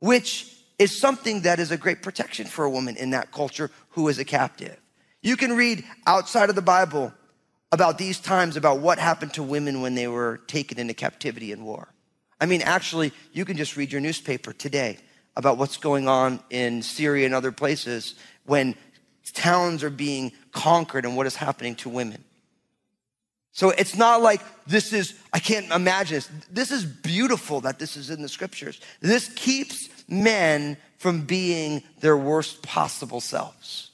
Which 0.00 0.54
is 0.78 0.96
something 0.96 1.42
that 1.42 1.58
is 1.58 1.70
a 1.70 1.76
great 1.76 2.02
protection 2.02 2.46
for 2.46 2.64
a 2.64 2.70
woman 2.70 2.96
in 2.96 3.10
that 3.10 3.32
culture 3.32 3.70
who 3.90 4.08
is 4.08 4.18
a 4.18 4.24
captive. 4.24 4.76
You 5.22 5.36
can 5.36 5.56
read 5.56 5.84
outside 6.06 6.50
of 6.50 6.56
the 6.56 6.62
Bible 6.62 7.12
about 7.70 7.96
these 7.96 8.18
times 8.18 8.56
about 8.56 8.80
what 8.80 8.98
happened 8.98 9.32
to 9.34 9.42
women 9.42 9.80
when 9.80 9.94
they 9.94 10.08
were 10.08 10.38
taken 10.46 10.78
into 10.78 10.92
captivity 10.92 11.52
in 11.52 11.64
war. 11.64 11.88
I 12.40 12.46
mean, 12.46 12.60
actually, 12.60 13.12
you 13.32 13.44
can 13.44 13.56
just 13.56 13.76
read 13.76 13.92
your 13.92 14.00
newspaper 14.00 14.52
today 14.52 14.98
about 15.36 15.58
what's 15.58 15.76
going 15.76 16.08
on 16.08 16.40
in 16.50 16.82
Syria 16.82 17.26
and 17.26 17.34
other 17.34 17.52
places 17.52 18.14
when 18.44 18.74
towns 19.32 19.82
are 19.82 19.90
being 19.90 20.32
conquered 20.52 21.04
and 21.04 21.16
what 21.16 21.26
is 21.26 21.36
happening 21.36 21.74
to 21.76 21.88
women. 21.88 22.22
So 23.52 23.70
it's 23.70 23.96
not 23.96 24.22
like 24.22 24.40
this 24.66 24.92
is, 24.92 25.14
I 25.32 25.38
can't 25.38 25.70
imagine 25.70 26.16
this. 26.16 26.30
This 26.50 26.70
is 26.70 26.84
beautiful 26.84 27.60
that 27.62 27.78
this 27.78 27.96
is 27.96 28.08
in 28.10 28.22
the 28.22 28.28
scriptures. 28.28 28.80
This 29.00 29.28
keeps 29.34 29.88
men 30.08 30.78
from 30.98 31.22
being 31.22 31.82
their 32.00 32.16
worst 32.16 32.62
possible 32.62 33.20
selves, 33.20 33.90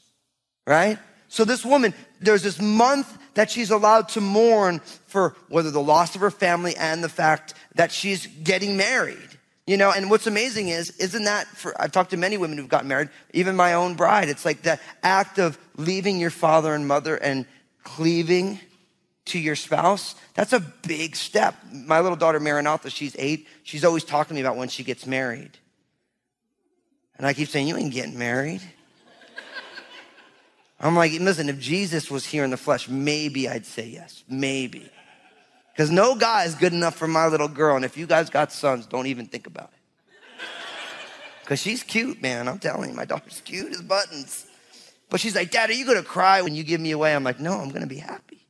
right? 0.66 0.98
So 1.28 1.44
this 1.44 1.64
woman, 1.64 1.92
there's 2.20 2.42
this 2.42 2.60
month 2.60 3.16
that 3.34 3.50
she's 3.50 3.70
allowed 3.70 4.08
to 4.10 4.20
mourn 4.20 4.80
for 5.06 5.36
whether 5.48 5.70
the 5.70 5.80
loss 5.80 6.14
of 6.14 6.20
her 6.20 6.30
family 6.30 6.76
and 6.76 7.02
the 7.02 7.08
fact 7.08 7.54
that 7.74 7.90
she's 7.90 8.26
getting 8.26 8.76
married. 8.76 9.37
You 9.68 9.76
know, 9.76 9.92
and 9.92 10.08
what's 10.08 10.26
amazing 10.26 10.70
is, 10.70 10.96
isn't 10.96 11.24
that 11.24 11.46
for, 11.46 11.78
I've 11.78 11.92
talked 11.92 12.12
to 12.12 12.16
many 12.16 12.38
women 12.38 12.56
who've 12.56 12.70
gotten 12.70 12.88
married, 12.88 13.10
even 13.34 13.54
my 13.54 13.74
own 13.74 13.96
bride. 13.96 14.30
It's 14.30 14.46
like 14.46 14.62
the 14.62 14.80
act 15.02 15.38
of 15.38 15.58
leaving 15.76 16.18
your 16.18 16.30
father 16.30 16.72
and 16.72 16.88
mother 16.88 17.16
and 17.16 17.44
cleaving 17.84 18.60
to 19.26 19.38
your 19.38 19.56
spouse. 19.56 20.14
That's 20.32 20.54
a 20.54 20.60
big 20.60 21.16
step. 21.16 21.54
My 21.70 22.00
little 22.00 22.16
daughter, 22.16 22.40
Maranatha, 22.40 22.88
she's 22.88 23.14
eight. 23.18 23.46
She's 23.62 23.84
always 23.84 24.04
talking 24.04 24.30
to 24.30 24.34
me 24.36 24.40
about 24.40 24.56
when 24.56 24.70
she 24.70 24.84
gets 24.84 25.04
married. 25.04 25.58
And 27.18 27.26
I 27.26 27.34
keep 27.34 27.48
saying, 27.48 27.68
You 27.68 27.76
ain't 27.76 27.92
getting 27.92 28.18
married. 28.18 28.62
I'm 30.80 30.96
like, 30.96 31.12
listen, 31.20 31.50
if 31.50 31.58
Jesus 31.58 32.10
was 32.10 32.24
here 32.24 32.44
in 32.44 32.50
the 32.50 32.56
flesh, 32.56 32.88
maybe 32.88 33.50
I'd 33.50 33.66
say 33.66 33.86
yes. 33.86 34.24
Maybe. 34.30 34.88
Because 35.78 35.92
no 35.92 36.16
guy 36.16 36.42
is 36.42 36.56
good 36.56 36.72
enough 36.72 36.96
for 36.96 37.06
my 37.06 37.28
little 37.28 37.46
girl. 37.46 37.76
And 37.76 37.84
if 37.84 37.96
you 37.96 38.04
guys 38.04 38.30
got 38.30 38.50
sons, 38.50 38.84
don't 38.84 39.06
even 39.06 39.26
think 39.26 39.46
about 39.46 39.70
it. 39.72 40.42
Because 41.40 41.60
she's 41.60 41.84
cute, 41.84 42.20
man. 42.20 42.48
I'm 42.48 42.58
telling 42.58 42.90
you, 42.90 42.96
my 42.96 43.04
daughter's 43.04 43.40
cute 43.44 43.70
as 43.70 43.80
buttons. 43.80 44.48
But 45.08 45.20
she's 45.20 45.36
like, 45.36 45.52
Dad, 45.52 45.70
are 45.70 45.74
you 45.74 45.84
going 45.84 45.96
to 45.96 46.02
cry 46.02 46.42
when 46.42 46.56
you 46.56 46.64
give 46.64 46.80
me 46.80 46.90
away? 46.90 47.14
I'm 47.14 47.22
like, 47.22 47.38
No, 47.38 47.52
I'm 47.52 47.68
going 47.68 47.82
to 47.82 47.86
be 47.86 47.98
happy. 47.98 48.44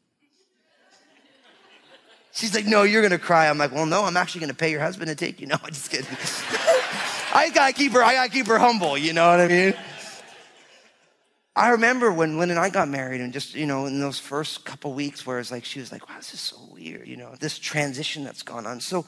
She's 2.33 2.55
like, 2.55 2.65
No, 2.65 2.85
you're 2.85 3.03
going 3.03 3.11
to 3.11 3.19
cry. 3.19 3.51
I'm 3.51 3.59
like, 3.59 3.73
Well, 3.73 3.85
no, 3.85 4.05
I'm 4.05 4.17
actually 4.17 4.41
going 4.41 4.53
to 4.53 4.57
pay 4.57 4.71
your 4.71 4.81
husband 4.81 5.09
to 5.09 5.15
take 5.15 5.39
you. 5.39 5.47
No, 5.49 5.57
I'm 5.63 5.71
just 5.71 5.91
kidding. 5.91 6.07
I 7.35 7.51
got 7.51 7.67
to 7.67 7.75
keep 7.75 7.93
her, 7.93 8.03
I 8.03 8.15
got 8.15 8.25
to 8.25 8.31
keep 8.31 8.47
her 8.47 8.59
humble. 8.59 8.97
You 8.97 9.13
know 9.13 9.29
what 9.29 9.41
I 9.41 9.49
mean? 9.49 9.75
I 11.59 11.71
remember 11.71 12.13
when 12.13 12.39
Lynn 12.39 12.51
and 12.51 12.59
I 12.59 12.71
got 12.71 12.89
married, 12.89 13.21
and 13.21 13.33
just, 13.33 13.57
you 13.57 13.67
know, 13.67 13.87
in 13.87 13.99
those 13.99 14.21
first 14.21 14.65
couple 14.65 14.93
weeks 14.93 15.27
where 15.27 15.41
it's 15.41 15.51
like, 15.51 15.65
she 15.65 15.81
was 15.81 15.91
like, 15.91 16.09
wow, 16.09 16.15
this 16.17 16.33
is 16.33 16.39
so 16.39 16.57
weird, 16.71 17.09
you 17.09 17.17
know, 17.17 17.35
this 17.41 17.59
transition 17.59 18.23
that's 18.23 18.45
gone 18.45 18.65
on. 18.65 18.81
So 18.81 19.07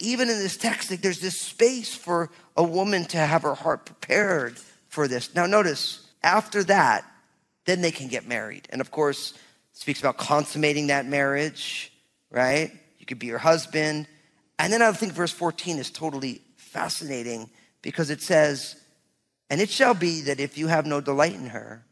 even 0.00 0.28
in 0.28 0.36
this 0.38 0.56
text, 0.56 0.90
like, 0.90 1.00
there's 1.00 1.20
this 1.20 1.40
space 1.40 1.94
for 1.94 2.28
a 2.56 2.64
woman 2.64 3.04
to 3.04 3.18
have 3.18 3.42
her 3.42 3.54
heart 3.54 3.86
prepared 3.86 4.58
for 4.88 5.06
this. 5.06 5.32
Now, 5.36 5.46
notice, 5.46 6.10
after 6.24 6.64
that, 6.64 7.04
then 7.66 7.82
they 7.82 7.92
can 7.92 8.08
get 8.08 8.26
married. 8.26 8.66
And 8.70 8.80
of 8.80 8.90
course, 8.90 9.30
it 9.30 9.78
speaks 9.78 10.00
about 10.00 10.16
consummating 10.16 10.88
that 10.88 11.06
marriage, 11.06 11.92
right? 12.32 12.72
You 12.98 13.06
could 13.06 13.20
be 13.20 13.28
your 13.28 13.38
husband. 13.38 14.08
And 14.58 14.72
then 14.72 14.82
I 14.82 14.90
think 14.90 15.12
verse 15.12 15.30
14 15.30 15.78
is 15.78 15.92
totally 15.92 16.42
fascinating 16.56 17.48
because 17.80 18.10
it 18.10 18.22
says, 18.22 18.74
And 19.54 19.60
it 19.60 19.70
shall 19.70 19.94
be 19.94 20.22
that 20.22 20.40
if 20.40 20.58
you 20.58 20.66
have 20.66 20.84
no 20.84 21.00
delight 21.00 21.34
in 21.34 21.46
her, 21.46 21.84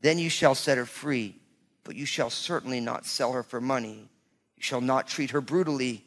then 0.00 0.18
you 0.18 0.28
shall 0.28 0.56
set 0.56 0.76
her 0.76 0.84
free, 0.84 1.36
but 1.84 1.94
you 1.94 2.04
shall 2.04 2.30
certainly 2.30 2.80
not 2.80 3.06
sell 3.06 3.30
her 3.30 3.44
for 3.44 3.60
money. 3.60 4.08
You 4.56 4.62
shall 4.64 4.80
not 4.80 5.06
treat 5.06 5.30
her 5.30 5.40
brutally 5.40 6.02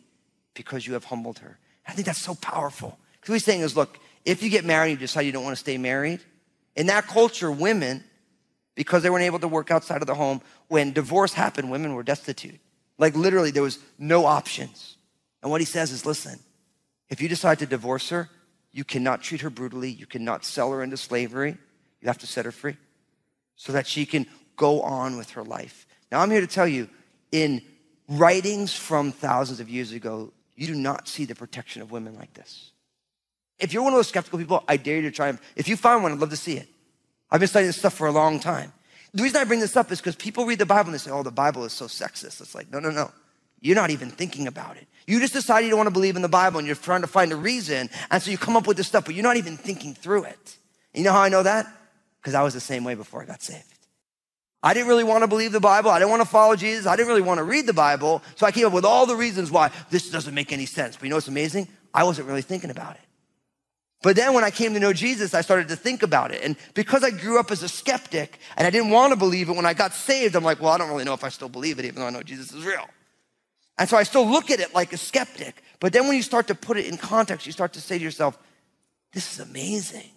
because 0.55 0.85
you 0.85 0.95
have 0.95 1.05
humbled 1.05 1.39
her. 1.39 1.57
I 1.87 1.93
think 1.93 2.05
that's 2.05 2.19
so 2.21 2.35
powerful. 2.35 2.99
What 3.25 3.33
he's 3.33 3.45
saying 3.45 3.61
is, 3.61 3.77
look, 3.77 3.97
if 4.25 4.43
you 4.43 4.49
get 4.49 4.65
married, 4.65 4.91
you 4.91 4.97
decide 4.97 5.21
you 5.21 5.31
don't 5.31 5.45
want 5.45 5.55
to 5.55 5.59
stay 5.61 5.77
married. 5.77 6.19
In 6.75 6.87
that 6.87 7.07
culture, 7.07 7.49
women, 7.49 8.03
because 8.75 9.01
they 9.01 9.09
weren't 9.09 9.23
able 9.23 9.39
to 9.39 9.47
work 9.47 9.71
outside 9.71 10.01
of 10.01 10.07
the 10.07 10.15
home, 10.15 10.41
when 10.67 10.91
divorce 10.91 11.31
happened, 11.31 11.71
women 11.71 11.93
were 11.93 12.03
destitute. 12.03 12.59
Like 12.97 13.15
literally, 13.15 13.51
there 13.51 13.63
was 13.63 13.79
no 13.97 14.25
options. 14.25 14.97
And 15.41 15.49
what 15.49 15.61
he 15.61 15.65
says 15.65 15.93
is, 15.93 16.05
listen, 16.05 16.41
if 17.07 17.21
you 17.21 17.29
decide 17.29 17.59
to 17.59 17.65
divorce 17.65 18.09
her, 18.09 18.29
you 18.71 18.83
cannot 18.83 19.21
treat 19.21 19.41
her 19.41 19.49
brutally. 19.49 19.89
You 19.89 20.05
cannot 20.05 20.45
sell 20.45 20.71
her 20.71 20.83
into 20.83 20.97
slavery. 20.97 21.57
You 22.01 22.07
have 22.07 22.19
to 22.19 22.27
set 22.27 22.45
her 22.45 22.51
free 22.51 22.77
so 23.55 23.73
that 23.73 23.87
she 23.87 24.05
can 24.05 24.25
go 24.55 24.81
on 24.81 25.17
with 25.17 25.31
her 25.31 25.43
life. 25.43 25.85
Now, 26.11 26.21
I'm 26.21 26.31
here 26.31 26.41
to 26.41 26.47
tell 26.47 26.67
you, 26.67 26.89
in 27.31 27.61
writings 28.07 28.73
from 28.73 29.11
thousands 29.11 29.59
of 29.59 29.69
years 29.69 29.91
ago, 29.91 30.31
you 30.55 30.67
do 30.67 30.75
not 30.75 31.07
see 31.07 31.25
the 31.25 31.35
protection 31.35 31.81
of 31.81 31.91
women 31.91 32.15
like 32.15 32.33
this. 32.33 32.71
If 33.59 33.73
you're 33.73 33.83
one 33.83 33.93
of 33.93 33.97
those 33.97 34.07
skeptical 34.07 34.39
people, 34.39 34.63
I 34.67 34.77
dare 34.77 34.97
you 34.97 35.03
to 35.03 35.11
try. 35.11 35.31
them. 35.31 35.39
If 35.55 35.67
you 35.67 35.75
find 35.75 36.01
one, 36.01 36.11
I'd 36.11 36.19
love 36.19 36.29
to 36.29 36.37
see 36.37 36.57
it. 36.57 36.67
I've 37.29 37.39
been 37.39 37.49
studying 37.49 37.67
this 37.67 37.77
stuff 37.77 37.93
for 37.93 38.07
a 38.07 38.11
long 38.11 38.39
time. 38.39 38.73
The 39.13 39.23
reason 39.23 39.41
I 39.41 39.43
bring 39.43 39.59
this 39.59 39.75
up 39.75 39.91
is 39.91 39.99
because 39.99 40.15
people 40.15 40.45
read 40.45 40.59
the 40.59 40.65
Bible 40.65 40.89
and 40.89 40.93
they 40.93 40.99
say, 40.99 41.11
oh, 41.11 41.23
the 41.23 41.31
Bible 41.31 41.65
is 41.65 41.73
so 41.73 41.85
sexist. 41.85 42.41
It's 42.41 42.55
like, 42.55 42.71
no, 42.71 42.79
no, 42.79 42.89
no. 42.89 43.11
You're 43.61 43.75
not 43.75 43.89
even 43.89 44.09
thinking 44.09 44.47
about 44.47 44.77
it. 44.77 44.87
You 45.09 45.19
just 45.19 45.33
decide 45.33 45.61
you 45.61 45.71
don't 45.71 45.79
want 45.79 45.87
to 45.87 45.93
believe 45.93 46.15
in 46.15 46.21
the 46.21 46.29
Bible 46.29 46.59
and 46.59 46.67
you're 46.67 46.75
trying 46.75 47.01
to 47.01 47.07
find 47.07 47.31
a 47.31 47.35
reason. 47.35 47.89
And 48.11 48.21
so 48.21 48.29
you 48.29 48.37
come 48.37 48.55
up 48.55 48.67
with 48.67 48.77
this 48.77 48.87
stuff, 48.87 49.05
but 49.05 49.15
you're 49.15 49.23
not 49.23 49.37
even 49.37 49.57
thinking 49.57 49.95
through 49.95 50.25
it. 50.25 50.57
You 50.93 51.03
know 51.03 51.11
how 51.11 51.21
I 51.21 51.29
know 51.29 51.41
that? 51.41 51.65
Because 52.21 52.35
I 52.35 52.43
was 52.43 52.53
the 52.53 52.59
same 52.59 52.83
way 52.83 52.93
before 52.93 53.23
I 53.23 53.25
got 53.25 53.41
saved. 53.41 53.63
I 54.61 54.75
didn't 54.75 54.87
really 54.87 55.03
want 55.03 55.23
to 55.23 55.27
believe 55.27 55.51
the 55.51 55.59
Bible. 55.59 55.89
I 55.89 55.97
didn't 55.97 56.11
want 56.11 56.21
to 56.21 56.27
follow 56.27 56.55
Jesus. 56.55 56.85
I 56.85 56.95
didn't 56.95 57.07
really 57.07 57.23
want 57.23 57.39
to 57.39 57.43
read 57.43 57.65
the 57.65 57.73
Bible. 57.73 58.21
So 58.35 58.45
I 58.45 58.51
came 58.51 58.67
up 58.67 58.71
with 58.71 58.85
all 58.85 59.07
the 59.07 59.15
reasons 59.15 59.49
why 59.49 59.71
this 59.89 60.11
doesn't 60.11 60.35
make 60.35 60.53
any 60.53 60.67
sense. 60.67 60.95
But 60.95 61.05
you 61.05 61.09
know 61.09 61.15
what's 61.15 61.27
amazing? 61.27 61.69
I 61.91 62.03
wasn't 62.03 62.27
really 62.27 62.43
thinking 62.43 62.69
about 62.69 62.93
it. 62.93 63.01
But 64.03 64.15
then 64.15 64.35
when 64.35 64.43
I 64.43 64.51
came 64.51 64.75
to 64.75 64.79
know 64.79 64.93
Jesus, 64.93 65.33
I 65.33 65.41
started 65.41 65.69
to 65.69 65.75
think 65.75 66.03
about 66.03 66.31
it. 66.31 66.43
And 66.43 66.55
because 66.75 67.03
I 67.03 67.09
grew 67.09 67.39
up 67.39 67.49
as 67.49 67.63
a 67.63 67.67
skeptic 67.67 68.37
and 68.57 68.67
I 68.67 68.69
didn't 68.69 68.91
want 68.91 69.11
to 69.11 69.17
believe 69.17 69.49
it, 69.49 69.55
when 69.55 69.65
I 69.65 69.73
got 69.73 69.93
saved, 69.93 70.35
I'm 70.35 70.43
like, 70.43 70.61
well, 70.61 70.71
I 70.71 70.77
don't 70.77 70.89
really 70.89 71.03
know 71.03 71.15
if 71.15 71.23
I 71.23 71.29
still 71.29 71.49
believe 71.49 71.79
it, 71.79 71.85
even 71.85 72.01
though 72.01 72.07
I 72.07 72.11
know 72.11 72.21
Jesus 72.21 72.53
is 72.53 72.63
real. 72.63 72.87
And 73.79 73.87
so 73.87 73.95
I 73.95 74.03
still 74.03 74.27
look 74.27 74.51
at 74.51 74.59
it 74.59 74.75
like 74.75 74.91
a 74.91 74.97
skeptic. 74.97 75.63
But 75.79 75.93
then 75.93 76.05
when 76.07 76.17
you 76.17 76.21
start 76.21 76.47
to 76.47 76.55
put 76.55 76.77
it 76.77 76.85
in 76.85 76.97
context, 76.97 77.45
you 77.45 77.53
start 77.53 77.73
to 77.73 77.81
say 77.81 77.97
to 77.97 78.03
yourself, 78.03 78.37
this 79.13 79.33
is 79.33 79.39
amazing. 79.39 80.11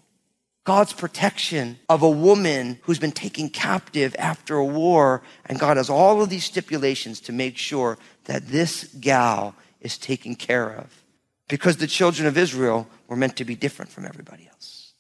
God's 0.65 0.93
protection 0.93 1.79
of 1.89 2.03
a 2.03 2.11
woman 2.11 2.79
who's 2.83 2.99
been 2.99 3.13
taken 3.13 3.49
captive 3.49 4.15
after 4.19 4.57
a 4.57 4.65
war, 4.65 5.23
and 5.47 5.59
God 5.59 5.77
has 5.77 5.89
all 5.89 6.23
of 6.23 6.29
these 6.29 6.45
stipulations 6.45 7.21
to 7.23 7.33
make 7.33 7.57
sure 7.57 7.99
that 8.25 8.49
this 8.49 8.85
gal 9.01 9.55
is 9.81 9.97
taken 9.97 10.35
care 10.35 10.69
of. 10.69 11.03
Because 11.49 11.77
the 11.77 11.87
children 11.87 12.27
of 12.27 12.39
Israel 12.39 12.89
were 13.09 13.17
meant 13.17 13.37
to 13.37 13.45
be 13.45 13.55
different 13.55 13.91
from 13.91 14.07
everybody 14.07 14.49
else. 14.49 14.95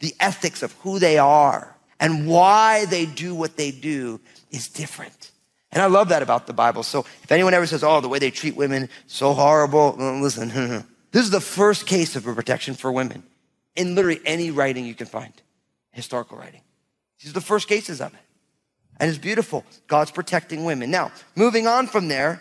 The 0.00 0.14
ethics 0.20 0.62
of 0.62 0.72
who 0.80 0.98
they 0.98 1.18
are 1.18 1.76
and 1.98 2.26
why 2.26 2.84
they 2.86 3.06
do 3.06 3.34
what 3.34 3.56
they 3.56 3.70
do 3.70 4.20
is 4.50 4.68
different. 4.68 5.32
And 5.76 5.82
I 5.82 5.88
love 5.88 6.08
that 6.08 6.22
about 6.22 6.46
the 6.46 6.54
Bible. 6.54 6.82
So 6.82 7.00
if 7.22 7.30
anyone 7.30 7.52
ever 7.52 7.66
says, 7.66 7.84
oh, 7.84 8.00
the 8.00 8.08
way 8.08 8.18
they 8.18 8.30
treat 8.30 8.56
women, 8.56 8.88
so 9.06 9.34
horrible, 9.34 9.94
listen, 10.22 10.48
this 11.12 11.22
is 11.22 11.28
the 11.28 11.38
first 11.38 11.86
case 11.86 12.16
of 12.16 12.26
a 12.26 12.34
protection 12.34 12.72
for 12.72 12.90
women 12.90 13.22
in 13.74 13.94
literally 13.94 14.22
any 14.24 14.50
writing 14.50 14.86
you 14.86 14.94
can 14.94 15.06
find, 15.06 15.34
historical 15.92 16.38
writing. 16.38 16.62
These 17.20 17.32
are 17.32 17.34
the 17.34 17.42
first 17.42 17.68
cases 17.68 18.00
of 18.00 18.14
it. 18.14 18.20
And 18.98 19.10
it's 19.10 19.18
beautiful. 19.18 19.66
God's 19.86 20.10
protecting 20.10 20.64
women. 20.64 20.90
Now, 20.90 21.12
moving 21.34 21.66
on 21.66 21.88
from 21.88 22.08
there, 22.08 22.40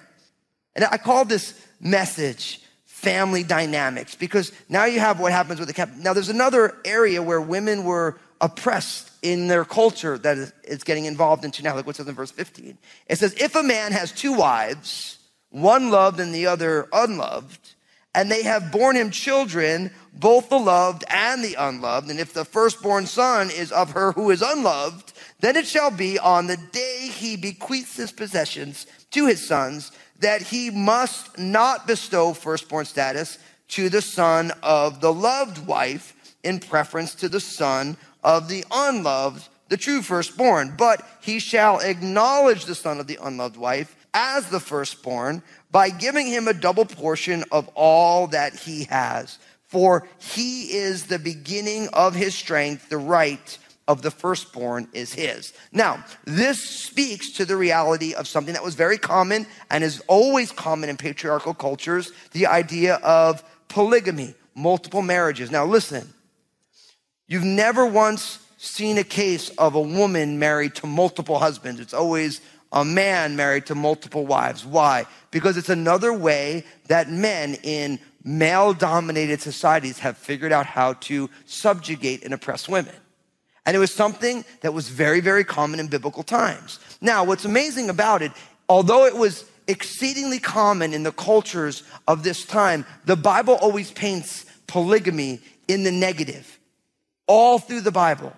and 0.74 0.86
I 0.86 0.96
call 0.96 1.26
this 1.26 1.62
message 1.82 2.62
family 2.86 3.44
dynamics 3.44 4.16
because 4.16 4.54
now 4.70 4.86
you 4.86 5.02
have 5.02 5.20
what 5.20 5.34
happens 5.34 5.60
with 5.60 5.68
the 5.68 5.74
cap. 5.74 5.90
Now, 5.98 6.14
there's 6.14 6.30
another 6.30 6.78
area 6.86 7.22
where 7.22 7.42
women 7.42 7.84
were 7.84 8.18
oppressed 8.40 9.12
in 9.26 9.48
their 9.48 9.66
culture 9.66 10.20
that 10.20 10.54
it's 10.64 10.84
getting 10.84 11.06
involved 11.06 11.44
into 11.44 11.64
now. 11.64 11.74
Like 11.76 11.88
what 11.88 11.96
says 11.96 12.08
in 12.08 12.14
verse 12.14 12.30
15. 12.30 12.78
It 13.08 13.18
says, 13.18 13.34
if 13.40 13.56
a 13.56 13.64
man 13.64 13.92
has 13.92 14.12
two 14.12 14.34
wives, 14.34 15.18
one 15.50 15.90
loved 15.90 16.20
and 16.20 16.34
the 16.34 16.46
other 16.46 16.88
unloved, 16.94 17.74
and 18.14 18.30
they 18.30 18.44
have 18.44 18.72
borne 18.72 18.96
him 18.96 19.10
children, 19.10 19.90
both 20.14 20.50
the 20.50 20.60
loved 20.60 21.04
and 21.10 21.44
the 21.44 21.56
unloved. 21.56 22.10
And 22.12 22.20
if 22.20 22.34
the 22.34 22.46
firstborn 22.46 23.08
son 23.08 23.50
is 23.50 23.72
of 23.72 23.92
her 23.92 24.12
who 24.12 24.30
is 24.30 24.44
unloved, 24.44 25.12
then 25.40 25.56
it 25.56 25.66
shall 25.66 25.92
be 25.92 26.20
on 26.20 26.46
the 26.46 26.58
day 26.58 27.10
he 27.12 27.36
bequeaths 27.36 27.98
his 27.98 28.12
possessions 28.12 28.86
to 29.12 29.26
his 29.26 29.46
sons 29.46 29.92
that 30.20 30.44
he 30.44 30.70
must 30.70 31.38
not 31.40 31.88
bestow 31.88 32.34
firstborn 32.34 32.86
status 32.86 33.40
to 33.70 33.90
the 33.90 34.02
son 34.02 34.52
of 34.62 35.02
the 35.02 35.12
loved 35.12 35.66
wife 35.66 36.14
in 36.44 36.60
preference 36.60 37.16
to 37.16 37.28
the 37.28 37.40
son 37.40 37.98
of 38.26 38.50
the 38.50 38.66
unloved, 38.72 39.48
the 39.70 39.78
true 39.78 40.02
firstborn. 40.02 40.74
But 40.78 41.08
he 41.22 41.40
shall 41.40 41.80
acknowledge 41.80 42.66
the 42.66 42.76
son 42.76 43.00
of 43.00 43.08
the 43.08 43.20
unloved 43.22 43.56
wife 43.56 43.96
as 44.14 44.50
the 44.50 44.60
firstborn 44.60 45.44
by 45.72 45.90
giving 45.90 46.28
him 46.28 46.48
a 46.48 46.54
double 46.54 46.86
portion 46.86 47.46
of 47.52 47.70
all 47.76 48.28
that 48.28 48.56
he 48.56 48.86
has. 48.86 49.38
For 49.68 50.08
he 50.20 50.74
is 50.74 51.06
the 51.06 51.20
beginning 51.20 51.90
of 51.94 52.16
his 52.16 52.34
strength, 52.36 52.90
the 52.90 52.98
right 52.98 53.58
of 53.88 54.02
the 54.02 54.12
firstborn 54.12 54.88
is 54.94 55.14
his. 55.14 55.54
Now, 55.72 56.04
this 56.24 56.60
speaks 56.60 57.32
to 57.34 57.46
the 57.46 57.56
reality 57.56 58.16
of 58.16 58.28
something 58.28 58.54
that 58.54 58.64
was 58.64 58.74
very 58.74 58.98
common 58.98 59.46
and 59.70 59.84
is 59.84 60.02
always 60.08 60.52
common 60.52 60.90
in 60.90 60.98
patriarchal 60.98 61.54
cultures 61.54 62.12
the 62.32 62.48
idea 62.48 62.96
of 62.96 63.44
polygamy, 63.68 64.34
multiple 64.56 65.04
marriages. 65.04 65.52
Now, 65.52 65.66
listen, 65.66 66.15
you've 67.28 67.44
never 67.44 67.86
once 67.86 68.40
seen 68.58 68.98
a 68.98 69.04
case 69.04 69.50
of 69.58 69.76
a 69.76 69.82
woman 69.82 70.40
married 70.40 70.76
to 70.76 70.88
multiple 70.88 71.40
husbands. 71.40 71.80
It's 71.80 71.94
always 71.94 72.42
a 72.72 72.84
man 72.84 73.36
married 73.36 73.66
to 73.68 73.76
multiple 73.76 74.26
wives. 74.26 74.66
Why? 74.66 75.06
Because 75.32 75.58
it's 75.58 75.70
another 75.70 76.14
way 76.14 76.66
that 76.88 77.10
men 77.10 77.56
in 77.64 78.00
male 78.24 78.74
dominated 78.74 79.40
societies 79.40 80.00
have 80.00 80.18
figured 80.18 80.52
out 80.52 80.66
how 80.66 80.94
to 80.94 81.30
subjugate 81.46 82.24
and 82.24 82.34
oppress 82.34 82.68
women. 82.68 82.96
And 83.66 83.76
it 83.76 83.80
was 83.80 83.94
something 83.94 84.46
that 84.62 84.74
was 84.74 84.90
very, 84.90 85.22
very 85.22 85.44
common 85.44 85.80
in 85.80 85.88
biblical 85.88 86.24
times. 86.24 86.80
Now, 87.02 87.24
what's 87.24 87.46
amazing 87.46 87.90
about 87.90 88.22
it, 88.22 88.32
although 88.70 89.06
it 89.06 89.16
was 89.16 89.46
exceedingly 89.68 90.40
common 90.40 90.94
in 90.94 91.04
the 91.04 91.12
cultures 91.12 91.84
of 92.08 92.24
this 92.24 92.46
time, 92.46 92.86
the 93.06 93.16
Bible 93.16 93.56
always 93.56 93.92
paints 93.92 94.46
polygamy 94.68 95.40
in 95.68 95.84
the 95.84 95.92
negative, 95.92 96.55
all 97.28 97.60
through 97.60 97.82
the 97.82 97.92
Bible 97.92 98.34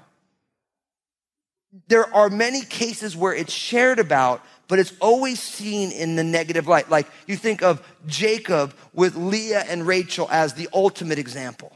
there 1.87 2.11
are 2.13 2.29
many 2.29 2.61
cases 2.61 3.15
where 3.15 3.33
it's 3.33 3.53
shared 3.53 3.99
about, 3.99 4.41
but 4.67 4.79
it's 4.79 4.93
always 4.99 5.41
seen 5.41 5.91
in 5.91 6.15
the 6.15 6.23
negative 6.23 6.67
light. 6.67 6.89
Like 6.89 7.07
you 7.27 7.35
think 7.35 7.61
of 7.61 7.85
Jacob 8.05 8.73
with 8.93 9.15
Leah 9.15 9.63
and 9.67 9.85
Rachel 9.85 10.27
as 10.31 10.53
the 10.53 10.69
ultimate 10.73 11.19
example, 11.19 11.71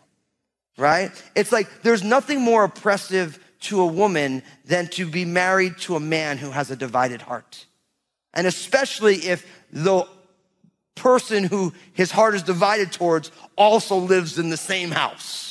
right? 0.77 1.11
It's 1.35 1.51
like 1.51 1.83
there's 1.83 2.03
nothing 2.03 2.41
more 2.41 2.63
oppressive 2.63 3.39
to 3.61 3.81
a 3.81 3.85
woman 3.85 4.41
than 4.65 4.87
to 4.87 5.05
be 5.05 5.23
married 5.23 5.77
to 5.79 5.95
a 5.95 5.99
man 5.99 6.37
who 6.37 6.51
has 6.51 6.71
a 6.71 6.75
divided 6.75 7.21
heart. 7.21 7.65
And 8.33 8.47
especially 8.47 9.15
if 9.15 9.45
the 9.71 10.07
person 10.95 11.43
who 11.43 11.73
his 11.93 12.11
heart 12.11 12.33
is 12.33 12.43
divided 12.43 12.91
towards 12.91 13.31
also 13.55 13.97
lives 13.97 14.39
in 14.39 14.49
the 14.49 14.57
same 14.57 14.91
house 14.91 15.50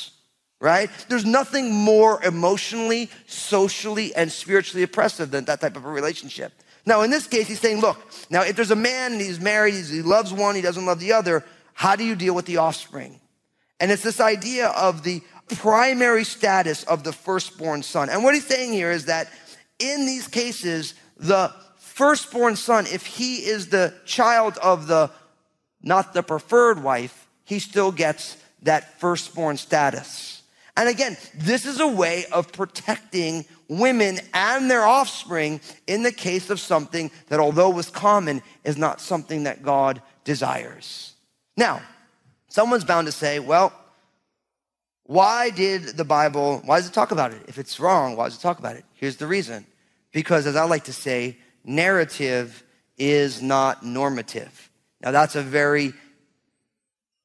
right? 0.61 0.89
There's 1.09 1.25
nothing 1.25 1.73
more 1.73 2.23
emotionally, 2.23 3.09
socially, 3.25 4.15
and 4.15 4.31
spiritually 4.31 4.83
oppressive 4.83 5.31
than 5.31 5.43
that 5.45 5.59
type 5.59 5.75
of 5.75 5.83
a 5.83 5.89
relationship. 5.89 6.53
Now, 6.85 7.01
in 7.01 7.09
this 7.09 7.27
case, 7.27 7.47
he's 7.47 7.59
saying, 7.59 7.81
look, 7.81 7.97
now 8.29 8.43
if 8.43 8.55
there's 8.55 8.71
a 8.71 8.75
man 8.75 9.13
and 9.13 9.21
he's 9.21 9.39
married, 9.39 9.73
he 9.73 10.01
loves 10.01 10.31
one, 10.31 10.55
he 10.55 10.61
doesn't 10.61 10.85
love 10.85 10.99
the 10.99 11.13
other, 11.13 11.43
how 11.73 11.95
do 11.95 12.05
you 12.05 12.15
deal 12.15 12.35
with 12.35 12.45
the 12.45 12.57
offspring? 12.57 13.19
And 13.79 13.91
it's 13.91 14.03
this 14.03 14.21
idea 14.21 14.67
of 14.67 15.03
the 15.03 15.21
primary 15.57 16.23
status 16.23 16.83
of 16.83 17.03
the 17.03 17.11
firstborn 17.11 17.81
son. 17.81 18.09
And 18.09 18.23
what 18.23 18.35
he's 18.35 18.45
saying 18.45 18.71
here 18.71 18.91
is 18.91 19.05
that 19.05 19.29
in 19.79 20.05
these 20.05 20.27
cases, 20.27 20.93
the 21.17 21.51
firstborn 21.77 22.55
son, 22.55 22.85
if 22.85 23.05
he 23.05 23.37
is 23.37 23.69
the 23.69 23.93
child 24.05 24.57
of 24.59 24.87
the 24.87 25.09
not 25.81 26.13
the 26.13 26.21
preferred 26.21 26.83
wife, 26.83 27.27
he 27.43 27.57
still 27.57 27.91
gets 27.91 28.37
that 28.61 28.99
firstborn 28.99 29.57
status. 29.57 30.40
And 30.77 30.89
again, 30.89 31.17
this 31.35 31.65
is 31.65 31.79
a 31.79 31.87
way 31.87 32.25
of 32.31 32.51
protecting 32.51 33.45
women 33.67 34.19
and 34.33 34.69
their 34.69 34.83
offspring 34.83 35.61
in 35.87 36.03
the 36.03 36.11
case 36.11 36.49
of 36.49 36.59
something 36.59 37.11
that, 37.27 37.39
although 37.39 37.69
was 37.69 37.89
common, 37.89 38.41
is 38.63 38.77
not 38.77 39.01
something 39.01 39.43
that 39.43 39.63
God 39.63 40.01
desires. 40.23 41.13
Now, 41.57 41.81
Someone's 42.51 42.83
bound 42.83 43.07
to 43.07 43.13
say, 43.13 43.39
well, 43.39 43.71
why 45.03 45.51
did 45.51 45.83
the 45.95 46.03
Bible, 46.03 46.61
why 46.65 46.79
does 46.79 46.89
it 46.89 46.93
talk 46.93 47.11
about 47.11 47.31
it? 47.31 47.41
If 47.47 47.57
it's 47.57 47.79
wrong, 47.79 48.17
why 48.17 48.25
does 48.25 48.37
it 48.37 48.41
talk 48.41 48.59
about 48.59 48.75
it? 48.75 48.83
Here's 48.93 49.15
the 49.15 49.25
reason. 49.25 49.65
Because 50.11 50.45
as 50.45 50.57
I 50.57 50.65
like 50.65 50.83
to 50.85 50.93
say, 50.93 51.37
narrative 51.63 52.61
is 52.97 53.41
not 53.41 53.85
normative. 53.85 54.69
Now 55.01 55.11
that's 55.11 55.35
a 55.35 55.41
very 55.41 55.93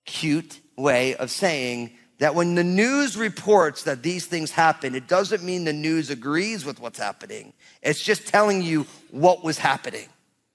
cute 0.04 0.60
way 0.76 1.16
of 1.16 1.32
saying 1.32 1.90
that 2.18 2.35
when 2.35 2.54
the 2.54 2.64
news 2.64 3.16
reports 3.16 3.82
that 3.82 4.02
these 4.02 4.26
things 4.26 4.50
happen, 4.50 4.94
it 4.94 5.06
doesn't 5.06 5.42
mean 5.42 5.64
the 5.64 5.73
news 5.73 6.11
agrees 6.11 6.64
with 6.64 6.80
what's 6.80 6.99
happening. 6.99 7.52
It's 7.82 8.02
just 8.02 8.26
telling 8.26 8.62
you 8.62 8.87
what 9.11 9.44
was 9.44 9.58
happening. 9.58 10.08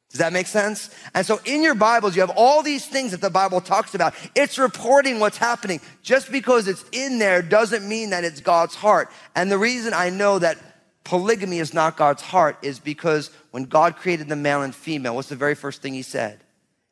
Does 0.10 0.20
that 0.20 0.34
make 0.34 0.48
sense? 0.48 0.94
And 1.14 1.26
so 1.26 1.40
in 1.46 1.64
your 1.64 1.76
Bibles, 1.76 2.16
you 2.16 2.22
have 2.22 2.34
all 2.36 2.64
these 2.64 2.86
things 2.86 3.12
that 3.12 3.22
the 3.22 3.30
Bible 3.30 3.62
talks 3.62 3.96
about. 3.96 4.14
It's 4.36 4.58
reporting 4.58 5.22
what's 5.22 5.38
happening. 5.38 5.80
Just 6.04 6.32
because 6.32 6.68
it's 6.68 6.84
in 6.92 7.18
there 7.18 7.42
doesn't 7.42 7.88
mean 7.88 8.10
that 8.10 8.26
it's 8.26 8.42
God's 8.42 8.76
heart. 8.76 9.10
And 9.36 9.50
the 9.50 9.58
reason 9.58 9.94
I 9.94 10.10
know 10.10 10.38
that 10.40 10.58
polygamy 11.06 11.60
is 11.60 11.74
not 11.74 11.96
God's 11.96 12.22
heart 12.22 12.58
is 12.62 12.78
because 12.80 13.32
when 13.52 13.64
God 13.64 13.96
created 13.96 14.28
the 14.28 14.36
male 14.36 14.64
and 14.64 14.76
female, 14.76 15.16
what's 15.16 15.30
the 15.30 15.38
very 15.38 15.56
first 15.56 15.82
thing 15.82 15.94
he 15.94 16.02
said? 16.02 16.42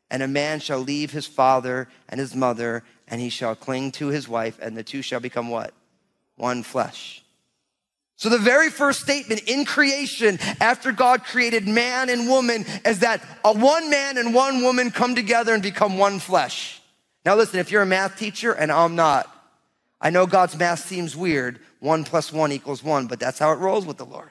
And 0.10 0.24
a 0.24 0.28
man 0.28 0.62
shall 0.62 0.80
leave 0.80 1.12
his 1.12 1.28
father 1.28 1.90
and 2.08 2.22
his 2.22 2.34
mother, 2.34 2.84
and 3.10 3.20
he 3.20 3.30
shall 3.30 3.56
cling 3.56 3.92
to 3.94 4.08
his 4.08 4.28
wife, 4.28 4.60
and 4.62 4.78
the 4.78 4.84
two 4.84 5.02
shall 5.02 5.20
become 5.20 5.50
what? 5.50 5.74
One 6.36 6.64
flesh. 6.64 7.24
So 8.16 8.28
the 8.28 8.38
very 8.38 8.70
first 8.70 9.00
statement 9.00 9.44
in 9.48 9.64
creation 9.64 10.40
after 10.60 10.92
God 10.92 11.24
created 11.24 11.68
man 11.68 12.10
and 12.10 12.28
woman 12.28 12.66
is 12.86 13.00
that 13.00 13.24
a 13.46 13.54
one 13.54 13.90
man 13.90 14.18
and 14.18 14.34
one 14.34 14.62
woman 14.62 14.92
come 14.92 15.16
together 15.16 15.54
and 15.54 15.64
become 15.64 15.98
one 15.98 16.20
flesh. 16.20 16.82
Now 17.26 17.36
listen, 17.36 17.62
if 17.62 17.72
you're 17.72 17.82
a 17.82 17.86
math 17.86 18.18
teacher 18.18 18.52
and 18.52 18.74
I'm 18.74 18.96
not, 18.96 19.34
I 20.02 20.10
know 20.10 20.26
God's 20.26 20.58
math 20.58 20.86
seems 20.86 21.16
weird. 21.16 21.60
One 21.80 22.04
plus 22.04 22.34
one 22.34 22.52
equals 22.52 22.84
one, 22.84 23.08
but 23.08 23.22
that's 23.22 23.40
how 23.40 23.54
it 23.54 23.60
rolls 23.60 23.86
with 23.86 23.98
the 23.98 24.06
Lord. 24.06 24.30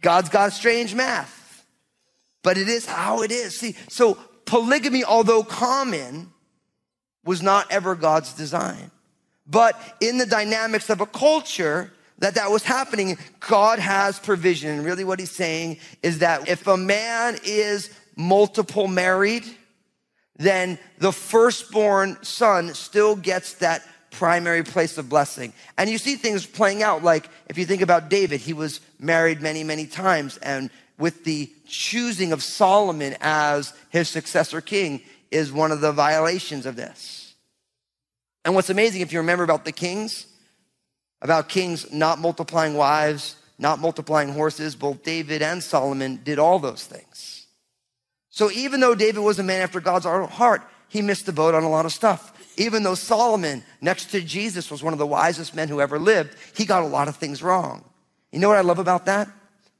God's 0.00 0.28
got 0.28 0.52
strange 0.52 0.94
math, 0.94 1.64
but 2.44 2.56
it 2.56 2.68
is 2.68 2.86
how 2.86 3.22
it 3.22 3.32
is. 3.32 3.58
See, 3.58 3.74
so 3.88 4.16
polygamy, 4.44 5.02
although 5.02 5.42
common, 5.42 6.32
was 7.24 7.42
not 7.42 7.70
ever 7.70 7.94
God's 7.94 8.32
design. 8.32 8.90
But 9.46 9.80
in 10.00 10.18
the 10.18 10.26
dynamics 10.26 10.90
of 10.90 11.00
a 11.00 11.06
culture 11.06 11.92
that 12.18 12.34
that 12.34 12.50
was 12.50 12.64
happening, 12.64 13.16
God 13.40 13.78
has 13.78 14.18
provision. 14.18 14.70
And 14.70 14.84
really 14.84 15.04
what 15.04 15.18
he's 15.18 15.30
saying 15.30 15.78
is 16.02 16.18
that 16.18 16.48
if 16.48 16.66
a 16.66 16.76
man 16.76 17.38
is 17.44 17.90
multiple 18.16 18.88
married, 18.88 19.44
then 20.36 20.78
the 20.98 21.12
firstborn 21.12 22.18
son 22.22 22.74
still 22.74 23.16
gets 23.16 23.54
that 23.54 23.82
primary 24.10 24.64
place 24.64 24.98
of 24.98 25.08
blessing. 25.08 25.52
And 25.76 25.88
you 25.88 25.98
see 25.98 26.16
things 26.16 26.44
playing 26.44 26.82
out 26.82 27.02
like 27.02 27.28
if 27.48 27.58
you 27.58 27.64
think 27.64 27.82
about 27.82 28.08
David, 28.08 28.40
he 28.40 28.52
was 28.52 28.80
married 28.98 29.40
many, 29.40 29.64
many 29.64 29.86
times. 29.86 30.38
And 30.38 30.70
with 30.98 31.24
the 31.24 31.50
choosing 31.66 32.32
of 32.32 32.42
Solomon 32.42 33.16
as 33.20 33.72
his 33.90 34.08
successor 34.08 34.60
king 34.60 35.02
is 35.30 35.52
one 35.52 35.72
of 35.72 35.80
the 35.80 35.92
violations 35.92 36.66
of 36.66 36.76
this. 36.76 37.34
And 38.44 38.54
what's 38.54 38.70
amazing, 38.70 39.02
if 39.02 39.12
you 39.12 39.18
remember 39.18 39.44
about 39.44 39.64
the 39.64 39.72
kings, 39.72 40.26
about 41.20 41.48
kings 41.48 41.92
not 41.92 42.18
multiplying 42.18 42.74
wives, 42.74 43.36
not 43.58 43.80
multiplying 43.80 44.32
horses, 44.32 44.76
both 44.76 45.02
David 45.02 45.42
and 45.42 45.62
Solomon 45.62 46.20
did 46.24 46.38
all 46.38 46.58
those 46.58 46.84
things. 46.84 47.46
So 48.30 48.50
even 48.52 48.80
though 48.80 48.94
David 48.94 49.20
was 49.20 49.38
a 49.38 49.42
man 49.42 49.62
after 49.62 49.80
God's 49.80 50.04
heart, 50.04 50.62
he 50.88 51.02
missed 51.02 51.26
the 51.26 51.32
boat 51.32 51.54
on 51.54 51.64
a 51.64 51.68
lot 51.68 51.84
of 51.84 51.92
stuff. 51.92 52.32
Even 52.56 52.82
though 52.82 52.94
Solomon, 52.94 53.62
next 53.80 54.10
to 54.12 54.20
Jesus, 54.20 54.70
was 54.70 54.82
one 54.82 54.92
of 54.92 54.98
the 54.98 55.06
wisest 55.06 55.54
men 55.54 55.68
who 55.68 55.80
ever 55.80 55.98
lived, 55.98 56.36
he 56.56 56.64
got 56.64 56.82
a 56.82 56.86
lot 56.86 57.08
of 57.08 57.16
things 57.16 57.42
wrong. 57.42 57.84
You 58.32 58.38
know 58.38 58.48
what 58.48 58.58
I 58.58 58.62
love 58.62 58.78
about 58.78 59.06
that? 59.06 59.28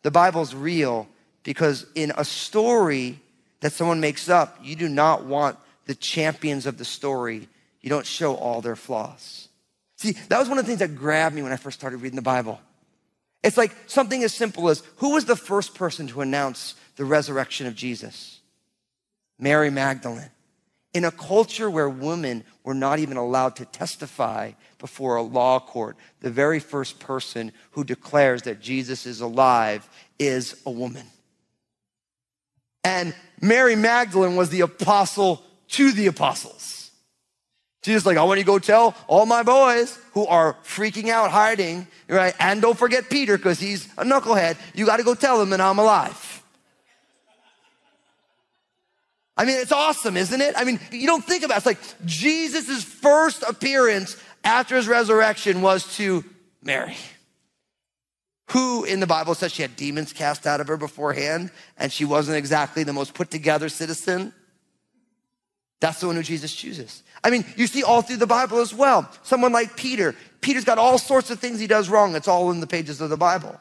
The 0.03 0.11
Bible's 0.11 0.55
real 0.55 1.09
because 1.43 1.87
in 1.95 2.13
a 2.17 2.25
story 2.25 3.21
that 3.61 3.73
someone 3.73 4.01
makes 4.01 4.29
up, 4.29 4.59
you 4.63 4.77
do 4.77 4.89
not 4.89 5.25
want 5.25 5.59
the 5.87 5.95
champions 5.95 6.67
of 6.67 6.79
the 6.79 6.85
story 6.85 7.49
you 7.81 7.91
don't 7.91 8.07
show 8.07 8.35
all 8.35 8.61
their 8.61 8.77
flaws. 8.77 9.49
See, 9.97 10.13
that 10.29 10.39
was 10.39 10.49
one 10.49 10.59
of 10.59 10.65
the 10.65 10.69
things 10.69 10.81
that 10.81 10.97
grabbed 10.97 11.35
me 11.35 11.43
when 11.43 11.53
I 11.53 11.57
first 11.57 11.79
started 11.79 11.99
reading 11.99 12.17
the 12.17 12.23
Bible. 12.23 12.61
It's 13.43 13.57
like 13.57 13.75
something 13.87 14.23
as 14.25 14.35
simple 14.35 14.69
as 14.69 14.83
who 14.97 15.15
was 15.15 15.25
the 15.25 15.37
first 15.37 15.75
person 15.75 16.07
to 16.09 16.21
announce 16.21 16.75
the 16.97 17.05
resurrection 17.05 17.67
of 17.67 17.75
Jesus? 17.75 18.41
Mary 19.39 19.71
Magdalene. 19.71 20.31
In 20.95 21.05
a 21.05 21.11
culture 21.11 21.71
where 21.71 21.89
women 21.89 22.45
were 22.65 22.75
not 22.75 22.99
even 22.99 23.17
allowed 23.17 23.57
to 23.57 23.65
testify 23.65 24.53
before 24.79 25.17
a 25.17 25.23
law 25.23 25.61
court, 25.61 25.97
the 26.21 26.31
very 26.31 26.59
first 26.59 26.99
person 26.99 27.53
who 27.73 27.85
declares 27.85 28.43
that 28.43 28.61
Jesus 28.61 29.07
is 29.07 29.21
alive 29.21 29.89
is 30.19 30.61
a 30.67 30.71
woman. 30.71 31.07
And 32.89 33.15
Mary 33.43 33.77
Magdalene 33.77 34.35
was 34.35 34.49
the 34.49 34.63
apostle 34.63 35.43
to 35.69 35.93
the 35.93 36.07
apostles. 36.07 36.91
Jesus 37.83 38.07
like, 38.07 38.17
I 38.17 38.25
want 38.25 38.39
you 38.39 38.45
to 38.45 38.47
go 38.47 38.59
tell 38.59 38.97
all 39.07 39.27
my 39.27 39.43
boys 39.43 39.99
who 40.13 40.27
are 40.27 40.57
freaking 40.65 41.11
out, 41.11 41.31
hiding, 41.31 41.87
right? 42.09 42.35
And 42.41 42.63
don't 42.63 42.79
forget 42.79 43.11
Peter 43.11 43.37
because 43.37 43.61
he's 43.61 43.87
a 43.99 44.05
knucklehead. 44.05 44.57
You 44.75 44.87
got 44.87 44.97
to 44.97 45.05
go 45.05 45.15
tell 45.15 45.39
them 45.39 45.51
that 45.51 45.61
I'm 45.61 45.79
alive. 45.79 46.43
I 49.37 49.45
mean, 49.45 49.59
it's 49.59 49.71
awesome, 49.71 50.17
isn't 50.17 50.41
it? 50.41 50.55
I 50.57 50.65
mean, 50.65 50.81
you 50.91 51.07
don't 51.07 51.25
think 51.25 51.45
about 51.45 51.57
it. 51.57 51.59
It's 51.59 51.67
like 51.67 52.07
Jesus' 52.07 52.83
first 52.83 53.43
appearance 53.43 54.17
after 54.43 54.77
his 54.77 54.89
resurrection 54.89 55.61
was 55.61 55.95
to 55.97 56.25
Mary, 56.63 56.97
who 58.49 58.85
in 58.85 59.01
the 59.01 59.07
Bible 59.07 59.35
says 59.35 59.53
she 59.53 59.63
had 59.63 59.77
demons 59.77 60.13
cast 60.13 60.47
out 60.47 60.61
of 60.61 60.69
her 60.69 60.77
beforehand 60.77 61.51
and 61.77 61.93
she 61.93 62.05
wasn't 62.05 62.37
exactly 62.37 62.83
the 62.83 62.93
most 62.93 63.15
put 63.15 63.31
together 63.31 63.69
citizen. 63.69 64.33
That's 65.81 66.01
the 66.01 66.07
one 66.07 66.17
who 66.17 66.23
Jesus 66.23 66.55
chooses. 66.55 67.03
I 67.23 67.31
mean, 67.31 67.45
you 67.57 67.67
see 67.67 67.83
all 67.83 68.03
through 68.03 68.17
the 68.17 68.27
Bible 68.27 68.59
as 68.59 68.75
well. 68.75 69.09
Someone 69.23 69.53
like 69.53 69.77
Peter. 69.77 70.15
Peter's 70.41 70.65
got 70.65 70.79
all 70.79 70.99
sorts 70.99 71.31
of 71.31 71.39
things 71.39 71.61
he 71.61 71.67
does 71.67 71.89
wrong. 71.89 72.17
It's 72.17 72.29
all 72.29 72.51
in 72.51 72.61
the 72.61 72.67
pages 72.67 73.01
of 73.01 73.11
the 73.11 73.17
Bible. 73.17 73.61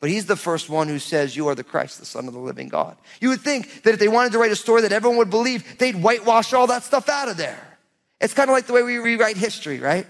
But 0.00 0.10
he's 0.10 0.26
the 0.26 0.36
first 0.36 0.68
one 0.68 0.88
who 0.88 0.98
says, 0.98 1.36
You 1.36 1.48
are 1.48 1.54
the 1.54 1.64
Christ, 1.64 1.98
the 1.98 2.06
Son 2.06 2.28
of 2.28 2.34
the 2.34 2.38
living 2.38 2.68
God. 2.68 2.96
You 3.20 3.30
would 3.30 3.40
think 3.40 3.82
that 3.82 3.94
if 3.94 3.98
they 3.98 4.08
wanted 4.08 4.32
to 4.32 4.38
write 4.38 4.52
a 4.52 4.56
story 4.56 4.82
that 4.82 4.92
everyone 4.92 5.18
would 5.18 5.30
believe, 5.30 5.78
they'd 5.78 6.00
whitewash 6.00 6.52
all 6.52 6.66
that 6.68 6.84
stuff 6.84 7.08
out 7.08 7.28
of 7.28 7.36
there. 7.36 7.78
It's 8.20 8.34
kind 8.34 8.48
of 8.48 8.54
like 8.54 8.66
the 8.66 8.72
way 8.72 8.82
we 8.82 8.98
rewrite 8.98 9.36
history, 9.36 9.78
right? 9.78 10.06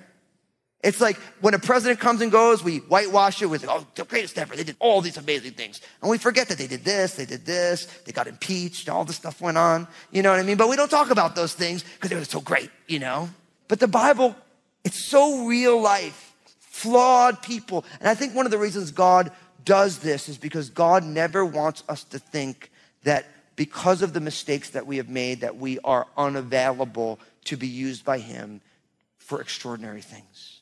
It's 0.82 1.00
like 1.00 1.16
when 1.40 1.54
a 1.54 1.58
president 1.58 2.00
comes 2.00 2.20
and 2.20 2.30
goes, 2.30 2.62
we 2.62 2.78
whitewash 2.78 3.42
it 3.42 3.46
with, 3.46 3.66
oh, 3.68 3.84
the 3.94 4.04
greatest 4.04 4.38
ever. 4.38 4.54
They 4.54 4.62
did 4.62 4.76
all 4.78 5.00
these 5.00 5.16
amazing 5.16 5.52
things. 5.52 5.80
And 6.00 6.10
we 6.10 6.18
forget 6.18 6.48
that 6.48 6.58
they 6.58 6.66
did 6.66 6.84
this, 6.84 7.14
they 7.14 7.24
did 7.24 7.44
this, 7.44 7.86
they 8.04 8.12
got 8.12 8.28
impeached, 8.28 8.88
all 8.88 9.04
this 9.04 9.16
stuff 9.16 9.40
went 9.40 9.58
on. 9.58 9.88
You 10.12 10.22
know 10.22 10.30
what 10.30 10.38
I 10.38 10.42
mean? 10.42 10.56
But 10.56 10.68
we 10.68 10.76
don't 10.76 10.90
talk 10.90 11.10
about 11.10 11.34
those 11.34 11.54
things 11.54 11.82
because 11.82 12.10
they 12.10 12.16
were 12.16 12.24
so 12.24 12.40
great, 12.40 12.70
you 12.86 12.98
know? 12.98 13.28
But 13.68 13.80
the 13.80 13.88
Bible, 13.88 14.36
it's 14.84 15.04
so 15.04 15.46
real 15.46 15.80
life, 15.80 16.34
flawed 16.60 17.42
people. 17.42 17.84
And 17.98 18.08
I 18.08 18.14
think 18.14 18.34
one 18.34 18.46
of 18.46 18.52
the 18.52 18.58
reasons 18.58 18.92
God 18.92 19.32
does 19.64 19.98
this 19.98 20.28
is 20.28 20.38
because 20.38 20.70
God 20.70 21.04
never 21.04 21.44
wants 21.44 21.82
us 21.88 22.04
to 22.04 22.18
think 22.18 22.70
that 23.02 23.26
because 23.56 24.02
of 24.02 24.12
the 24.12 24.20
mistakes 24.20 24.70
that 24.70 24.86
we 24.86 24.98
have 24.98 25.08
made, 25.08 25.40
that 25.40 25.56
we 25.56 25.78
are 25.80 26.06
unavailable 26.16 27.18
to 27.44 27.56
be 27.56 27.66
used 27.66 28.04
by 28.04 28.18
Him 28.18 28.60
for 29.18 29.40
extraordinary 29.40 30.02
things. 30.02 30.55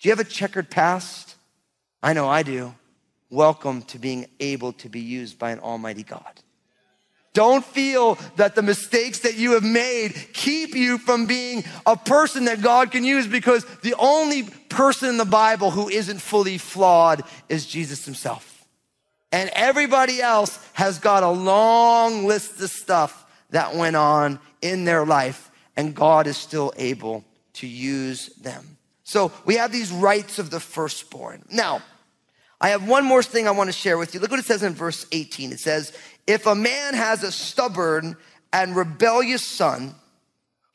Do 0.00 0.08
you 0.08 0.12
have 0.12 0.20
a 0.20 0.24
checkered 0.24 0.70
past? 0.70 1.34
I 2.02 2.14
know 2.14 2.26
I 2.26 2.42
do. 2.42 2.74
Welcome 3.28 3.82
to 3.82 3.98
being 3.98 4.26
able 4.40 4.72
to 4.74 4.88
be 4.88 5.00
used 5.00 5.38
by 5.38 5.50
an 5.50 5.60
almighty 5.60 6.02
God. 6.02 6.40
Don't 7.34 7.64
feel 7.64 8.18
that 8.36 8.54
the 8.54 8.62
mistakes 8.62 9.20
that 9.20 9.36
you 9.36 9.52
have 9.52 9.62
made 9.62 10.14
keep 10.32 10.74
you 10.74 10.96
from 10.98 11.26
being 11.26 11.64
a 11.84 11.96
person 11.96 12.46
that 12.46 12.62
God 12.62 12.90
can 12.90 13.04
use 13.04 13.26
because 13.26 13.64
the 13.82 13.94
only 13.98 14.44
person 14.70 15.10
in 15.10 15.16
the 15.18 15.24
Bible 15.24 15.70
who 15.70 15.88
isn't 15.88 16.18
fully 16.18 16.56
flawed 16.58 17.22
is 17.48 17.66
Jesus 17.66 18.04
himself. 18.04 18.66
And 19.30 19.50
everybody 19.52 20.20
else 20.20 20.58
has 20.72 20.98
got 20.98 21.22
a 21.22 21.30
long 21.30 22.26
list 22.26 22.60
of 22.60 22.70
stuff 22.70 23.26
that 23.50 23.76
went 23.76 23.96
on 23.96 24.40
in 24.62 24.84
their 24.84 25.04
life, 25.04 25.50
and 25.76 25.94
God 25.94 26.26
is 26.26 26.36
still 26.36 26.72
able 26.76 27.22
to 27.54 27.66
use 27.68 28.28
them. 28.36 28.78
So 29.10 29.32
we 29.44 29.56
have 29.56 29.72
these 29.72 29.90
rights 29.90 30.38
of 30.38 30.50
the 30.50 30.60
firstborn. 30.60 31.42
Now, 31.50 31.82
I 32.60 32.68
have 32.68 32.86
one 32.86 33.04
more 33.04 33.24
thing 33.24 33.48
I 33.48 33.50
want 33.50 33.66
to 33.66 33.72
share 33.72 33.98
with 33.98 34.14
you. 34.14 34.20
Look 34.20 34.30
what 34.30 34.38
it 34.38 34.46
says 34.46 34.62
in 34.62 34.72
verse 34.72 35.04
18. 35.10 35.50
It 35.50 35.58
says, 35.58 35.92
If 36.28 36.46
a 36.46 36.54
man 36.54 36.94
has 36.94 37.24
a 37.24 37.32
stubborn 37.32 38.16
and 38.52 38.76
rebellious 38.76 39.42
son 39.42 39.96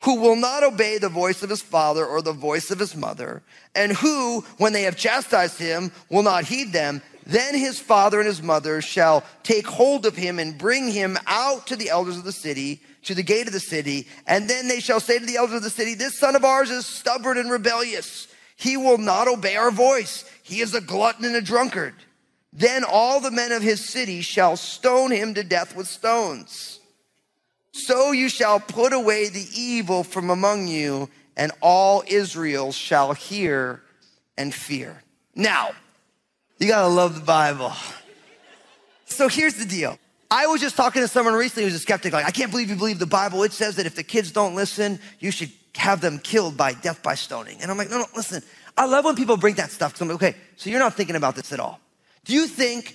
who 0.02 0.20
will 0.20 0.36
not 0.36 0.64
obey 0.64 0.98
the 0.98 1.08
voice 1.08 1.42
of 1.42 1.48
his 1.48 1.62
father 1.62 2.04
or 2.04 2.20
the 2.20 2.34
voice 2.34 2.70
of 2.70 2.78
his 2.78 2.94
mother, 2.94 3.42
and 3.74 3.92
who, 3.92 4.42
when 4.58 4.74
they 4.74 4.82
have 4.82 4.98
chastised 4.98 5.58
him, 5.58 5.90
will 6.10 6.22
not 6.22 6.44
heed 6.44 6.74
them, 6.74 7.00
then 7.24 7.54
his 7.54 7.80
father 7.80 8.18
and 8.18 8.26
his 8.26 8.42
mother 8.42 8.82
shall 8.82 9.24
take 9.44 9.66
hold 9.66 10.04
of 10.04 10.14
him 10.14 10.38
and 10.38 10.58
bring 10.58 10.90
him 10.90 11.16
out 11.26 11.68
to 11.68 11.76
the 11.76 11.88
elders 11.88 12.18
of 12.18 12.24
the 12.24 12.32
city 12.32 12.82
to 13.06 13.14
the 13.14 13.22
gate 13.22 13.46
of 13.46 13.52
the 13.52 13.60
city, 13.60 14.06
and 14.26 14.48
then 14.48 14.68
they 14.68 14.80
shall 14.80 15.00
say 15.00 15.18
to 15.18 15.26
the 15.26 15.36
elders 15.36 15.56
of 15.56 15.62
the 15.62 15.70
city, 15.70 15.94
This 15.94 16.18
son 16.18 16.36
of 16.36 16.44
ours 16.44 16.70
is 16.70 16.86
stubborn 16.86 17.38
and 17.38 17.50
rebellious. 17.50 18.28
He 18.56 18.76
will 18.76 18.98
not 18.98 19.28
obey 19.28 19.56
our 19.56 19.70
voice. 19.70 20.24
He 20.42 20.60
is 20.60 20.74
a 20.74 20.80
glutton 20.80 21.24
and 21.24 21.36
a 21.36 21.40
drunkard. 21.40 21.94
Then 22.52 22.84
all 22.84 23.20
the 23.20 23.30
men 23.30 23.52
of 23.52 23.62
his 23.62 23.86
city 23.86 24.22
shall 24.22 24.56
stone 24.56 25.10
him 25.10 25.34
to 25.34 25.44
death 25.44 25.76
with 25.76 25.86
stones. 25.86 26.80
So 27.72 28.12
you 28.12 28.28
shall 28.28 28.58
put 28.58 28.92
away 28.92 29.28
the 29.28 29.46
evil 29.54 30.02
from 30.02 30.30
among 30.30 30.66
you, 30.66 31.10
and 31.36 31.52
all 31.60 32.02
Israel 32.06 32.72
shall 32.72 33.12
hear 33.12 33.82
and 34.38 34.54
fear. 34.54 35.02
Now, 35.34 35.72
you 36.58 36.68
gotta 36.68 36.88
love 36.88 37.14
the 37.14 37.20
Bible. 37.20 37.72
So 39.04 39.28
here's 39.28 39.54
the 39.54 39.66
deal. 39.66 39.98
I 40.30 40.46
was 40.46 40.60
just 40.60 40.76
talking 40.76 41.02
to 41.02 41.08
someone 41.08 41.34
recently 41.34 41.64
who 41.64 41.66
was 41.66 41.74
a 41.74 41.78
skeptic, 41.78 42.12
like, 42.12 42.26
I 42.26 42.30
can't 42.30 42.50
believe 42.50 42.68
you 42.68 42.76
believe 42.76 42.98
the 42.98 43.06
Bible. 43.06 43.42
It 43.42 43.52
says 43.52 43.76
that 43.76 43.86
if 43.86 43.94
the 43.94 44.02
kids 44.02 44.32
don't 44.32 44.54
listen, 44.54 44.98
you 45.20 45.30
should 45.30 45.50
have 45.76 46.00
them 46.00 46.18
killed 46.18 46.56
by 46.56 46.72
death 46.72 47.02
by 47.02 47.14
stoning. 47.14 47.58
And 47.60 47.70
I'm 47.70 47.78
like, 47.78 47.90
no, 47.90 47.98
no, 47.98 48.06
listen. 48.16 48.42
I 48.76 48.86
love 48.86 49.04
when 49.04 49.14
people 49.14 49.36
bring 49.36 49.54
that 49.54 49.70
stuff 49.70 50.00
I'm 50.00 50.08
like, 50.08 50.16
okay, 50.16 50.36
so 50.56 50.68
you're 50.68 50.80
not 50.80 50.94
thinking 50.94 51.16
about 51.16 51.36
this 51.36 51.52
at 51.52 51.60
all. 51.60 51.80
Do 52.24 52.34
you 52.34 52.46
think, 52.46 52.94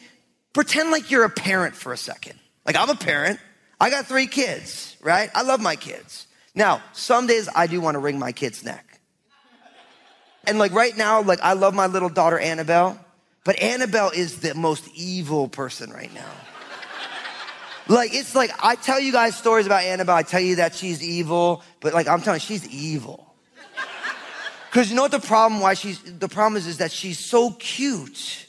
pretend 0.54 0.92
like 0.92 1.10
you're 1.12 1.24
a 1.24 1.30
parent 1.30 1.76
for 1.76 1.94
a 1.94 1.98
second. 1.98 2.38
Like, 2.66 2.76
I'm 2.76 2.90
a 2.90 2.96
parent. 2.96 3.40
I 3.80 3.90
got 3.90 4.06
three 4.06 4.28
kids, 4.28 4.96
right? 5.02 5.30
I 5.34 5.44
love 5.44 5.62
my 5.62 5.76
kids. 5.76 6.28
Now, 6.54 6.82
some 6.94 7.28
days 7.28 7.50
I 7.56 7.68
do 7.68 7.82
want 7.82 7.96
to 7.96 8.00
wring 8.00 8.20
my 8.20 8.32
kid's 8.32 8.64
neck. 8.64 9.00
And 10.44 10.60
like 10.60 10.74
right 10.74 10.96
now, 10.98 11.22
like 11.22 11.40
I 11.42 11.54
love 11.54 11.74
my 11.74 11.88
little 11.88 12.10
daughter 12.10 12.38
Annabelle, 12.38 13.00
but 13.44 13.60
Annabelle 13.60 14.10
is 14.10 14.40
the 14.40 14.54
most 14.56 14.88
evil 14.96 15.48
person 15.48 15.92
right 15.92 16.14
now. 16.14 16.32
Like 17.88 18.14
it's 18.14 18.36
like 18.36 18.52
I 18.64 18.76
tell 18.76 19.00
you 19.00 19.12
guys 19.12 19.36
stories 19.36 19.66
about 19.66 19.84
Annabelle. 19.84 20.16
I 20.16 20.24
tell 20.24 20.40
you 20.40 20.58
that 20.58 20.76
she's 20.76 21.04
evil, 21.04 21.64
but 21.80 21.94
like 21.94 22.08
I'm 22.08 22.22
telling 22.22 22.40
you, 22.40 22.46
she's 22.46 22.68
evil. 22.70 23.36
Because 24.70 24.90
you 24.90 24.96
know 24.96 25.02
what 25.02 25.12
the 25.12 25.20
problem? 25.20 25.60
Why 25.60 25.74
she's 25.74 26.02
the 26.02 26.30
problem 26.30 26.58
is 26.58 26.68
is 26.68 26.78
that 26.78 26.92
she's 26.92 27.20
so 27.20 27.52
cute 27.52 28.48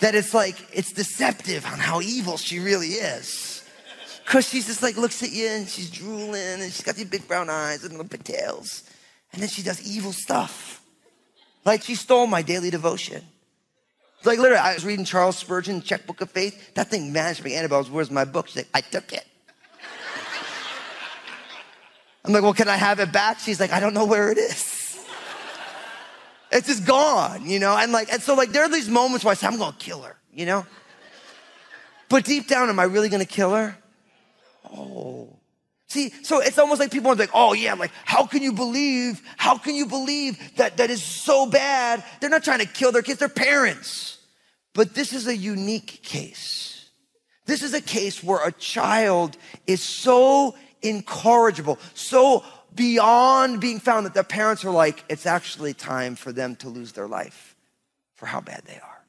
that 0.00 0.14
it's 0.14 0.34
like 0.34 0.56
it's 0.72 0.92
deceptive 0.92 1.64
on 1.64 1.78
how 1.78 2.00
evil 2.00 2.36
she 2.36 2.58
really 2.58 2.88
is. 2.88 3.64
Because 4.24 4.48
she's 4.48 4.66
just 4.66 4.82
like 4.82 4.96
looks 4.96 5.22
at 5.22 5.32
you 5.32 5.48
and 5.48 5.68
she's 5.68 5.90
drooling 5.90 6.34
and 6.34 6.64
she's 6.64 6.82
got 6.82 6.96
these 6.96 7.06
big 7.06 7.26
brown 7.28 7.48
eyes 7.48 7.84
and 7.84 7.92
little 7.92 8.08
pigtails, 8.08 8.82
and 9.32 9.40
then 9.40 9.48
she 9.48 9.62
does 9.62 9.80
evil 9.86 10.12
stuff. 10.12 10.82
Like 11.64 11.82
she 11.82 11.94
stole 11.94 12.26
my 12.26 12.42
daily 12.42 12.70
devotion. 12.70 13.22
Like 14.24 14.38
literally, 14.38 14.62
I 14.62 14.74
was 14.74 14.84
reading 14.84 15.04
Charles 15.04 15.36
Spurgeon, 15.36 15.82
Checkbook 15.82 16.20
of 16.20 16.30
Faith. 16.30 16.74
That 16.74 16.88
thing 16.88 17.12
vanished 17.12 17.44
me. 17.44 17.54
Annabelle's, 17.54 17.90
where's 17.90 18.10
my 18.10 18.24
book? 18.24 18.48
She's 18.48 18.56
like, 18.56 18.68
I 18.72 18.80
took 18.80 19.12
it. 19.12 19.24
I'm 22.24 22.32
like, 22.32 22.42
well, 22.42 22.54
can 22.54 22.68
I 22.68 22.76
have 22.76 23.00
it 23.00 23.12
back? 23.12 23.38
She's 23.38 23.60
like, 23.60 23.72
I 23.72 23.80
don't 23.80 23.92
know 23.92 24.06
where 24.06 24.30
it 24.30 24.38
is. 24.38 25.04
It's 26.50 26.68
just 26.68 26.86
gone, 26.86 27.46
you 27.46 27.58
know? 27.58 27.76
And 27.76 27.92
like, 27.92 28.12
and 28.12 28.22
so 28.22 28.34
like 28.34 28.50
there 28.50 28.62
are 28.62 28.68
these 28.68 28.88
moments 28.88 29.24
where 29.24 29.32
I 29.32 29.34
say, 29.34 29.46
I'm 29.46 29.58
gonna 29.58 29.76
kill 29.78 30.02
her, 30.02 30.16
you 30.32 30.46
know? 30.46 30.64
But 32.08 32.24
deep 32.24 32.46
down, 32.46 32.68
am 32.68 32.78
I 32.78 32.84
really 32.84 33.08
gonna 33.08 33.24
kill 33.24 33.52
her? 33.52 33.76
Oh. 34.72 35.36
See, 35.88 36.12
so 36.22 36.40
it's 36.40 36.58
almost 36.58 36.80
like 36.80 36.92
people 36.92 37.10
are 37.10 37.16
like, 37.16 37.30
oh 37.34 37.52
yeah, 37.52 37.72
I'm 37.72 37.78
like 37.78 37.90
how 38.04 38.24
can 38.24 38.42
you 38.42 38.52
believe, 38.52 39.20
how 39.36 39.58
can 39.58 39.74
you 39.74 39.86
believe 39.86 40.56
that 40.56 40.76
that 40.76 40.90
is 40.90 41.02
so 41.02 41.44
bad? 41.46 42.04
They're 42.20 42.30
not 42.30 42.44
trying 42.44 42.60
to 42.60 42.66
kill 42.66 42.92
their 42.92 43.02
kids, 43.02 43.18
they're 43.18 43.28
parents. 43.28 44.13
But 44.74 44.94
this 44.94 45.12
is 45.12 45.26
a 45.26 45.36
unique 45.36 46.02
case. 46.02 46.90
This 47.46 47.62
is 47.62 47.74
a 47.74 47.80
case 47.80 48.22
where 48.22 48.46
a 48.46 48.52
child 48.52 49.36
is 49.66 49.82
so 49.82 50.54
incorrigible, 50.82 51.78
so 51.94 52.44
beyond 52.74 53.60
being 53.60 53.78
found 53.78 54.06
that 54.06 54.14
their 54.14 54.24
parents 54.24 54.64
are 54.64 54.70
like, 54.70 55.04
it's 55.08 55.26
actually 55.26 55.74
time 55.74 56.16
for 56.16 56.32
them 56.32 56.56
to 56.56 56.68
lose 56.68 56.92
their 56.92 57.06
life 57.06 57.54
for 58.14 58.26
how 58.26 58.40
bad 58.40 58.62
they 58.66 58.76
are. 58.76 59.04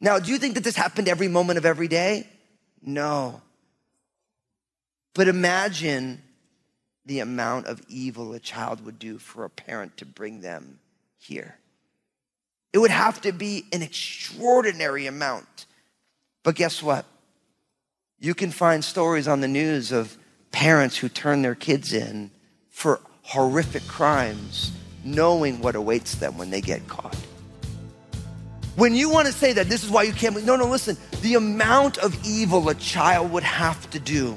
Now, 0.00 0.18
do 0.18 0.32
you 0.32 0.38
think 0.38 0.54
that 0.54 0.64
this 0.64 0.76
happened 0.76 1.08
every 1.08 1.28
moment 1.28 1.58
of 1.58 1.66
every 1.66 1.88
day? 1.88 2.26
No. 2.82 3.42
But 5.14 5.28
imagine 5.28 6.22
the 7.04 7.20
amount 7.20 7.66
of 7.66 7.82
evil 7.88 8.32
a 8.32 8.40
child 8.40 8.84
would 8.84 8.98
do 8.98 9.18
for 9.18 9.44
a 9.44 9.50
parent 9.50 9.96
to 9.98 10.06
bring 10.06 10.40
them 10.40 10.78
here. 11.18 11.58
It 12.72 12.78
would 12.78 12.90
have 12.90 13.20
to 13.22 13.32
be 13.32 13.64
an 13.72 13.82
extraordinary 13.82 15.06
amount. 15.06 15.66
But 16.42 16.54
guess 16.54 16.82
what? 16.82 17.04
You 18.18 18.34
can 18.34 18.50
find 18.50 18.84
stories 18.84 19.26
on 19.26 19.40
the 19.40 19.48
news 19.48 19.92
of 19.92 20.16
parents 20.52 20.96
who 20.96 21.08
turn 21.08 21.42
their 21.42 21.54
kids 21.54 21.92
in 21.92 22.30
for 22.68 23.00
horrific 23.22 23.86
crimes, 23.86 24.72
knowing 25.04 25.60
what 25.60 25.74
awaits 25.74 26.16
them 26.16 26.36
when 26.36 26.50
they 26.50 26.60
get 26.60 26.86
caught. 26.86 27.16
When 28.76 28.94
you 28.94 29.10
want 29.10 29.26
to 29.26 29.32
say 29.32 29.52
that 29.52 29.68
this 29.68 29.84
is 29.84 29.90
why 29.90 30.04
you 30.04 30.12
can't, 30.12 30.44
no, 30.44 30.56
no, 30.56 30.66
listen, 30.66 30.96
the 31.22 31.34
amount 31.34 31.98
of 31.98 32.18
evil 32.24 32.68
a 32.68 32.74
child 32.74 33.32
would 33.32 33.42
have 33.42 33.90
to 33.90 33.98
do 33.98 34.36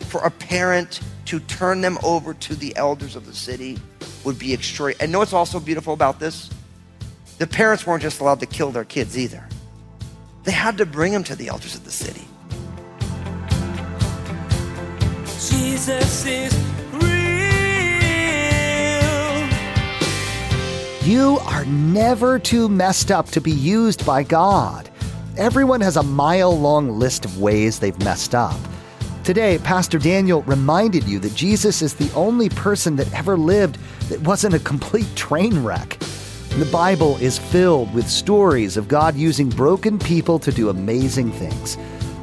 for 0.00 0.20
a 0.22 0.30
parent 0.30 1.00
to 1.26 1.40
turn 1.40 1.80
them 1.80 1.98
over 2.02 2.32
to 2.34 2.54
the 2.54 2.74
elders 2.76 3.14
of 3.14 3.26
the 3.26 3.34
city 3.34 3.78
would 4.24 4.38
be 4.38 4.52
extraordinary. 4.52 5.02
And 5.02 5.12
know 5.12 5.18
what's 5.18 5.32
also 5.32 5.60
beautiful 5.60 5.92
about 5.92 6.18
this? 6.18 6.50
The 7.38 7.46
parents 7.46 7.86
weren't 7.86 8.02
just 8.02 8.20
allowed 8.20 8.40
to 8.40 8.46
kill 8.46 8.72
their 8.72 8.84
kids 8.84 9.16
either. 9.16 9.48
They 10.42 10.50
had 10.50 10.76
to 10.78 10.86
bring 10.86 11.12
them 11.12 11.22
to 11.24 11.36
the 11.36 11.48
elders 11.48 11.76
of 11.76 11.84
the 11.84 11.90
city. 11.92 12.26
Jesus 15.24 16.26
is 16.26 16.52
real. 16.94 17.08
You 21.06 21.38
are 21.44 21.64
never 21.66 22.40
too 22.40 22.68
messed 22.68 23.12
up 23.12 23.26
to 23.28 23.40
be 23.40 23.52
used 23.52 24.04
by 24.04 24.24
God. 24.24 24.90
Everyone 25.36 25.80
has 25.80 25.96
a 25.96 26.02
mile 26.02 26.58
long 26.58 26.98
list 26.98 27.24
of 27.24 27.38
ways 27.38 27.78
they've 27.78 27.98
messed 28.00 28.34
up. 28.34 28.58
Today, 29.22 29.58
Pastor 29.58 29.98
Daniel 29.98 30.42
reminded 30.42 31.04
you 31.04 31.20
that 31.20 31.36
Jesus 31.36 31.82
is 31.82 31.94
the 31.94 32.12
only 32.14 32.48
person 32.48 32.96
that 32.96 33.12
ever 33.14 33.36
lived 33.36 33.78
that 34.08 34.22
wasn't 34.22 34.54
a 34.54 34.58
complete 34.58 35.06
train 35.14 35.62
wreck. 35.62 35.97
The 36.58 36.64
Bible 36.72 37.16
is 37.18 37.38
filled 37.38 37.94
with 37.94 38.10
stories 38.10 38.76
of 38.76 38.88
God 38.88 39.14
using 39.14 39.48
broken 39.48 39.96
people 39.96 40.40
to 40.40 40.50
do 40.50 40.70
amazing 40.70 41.30
things. 41.30 41.78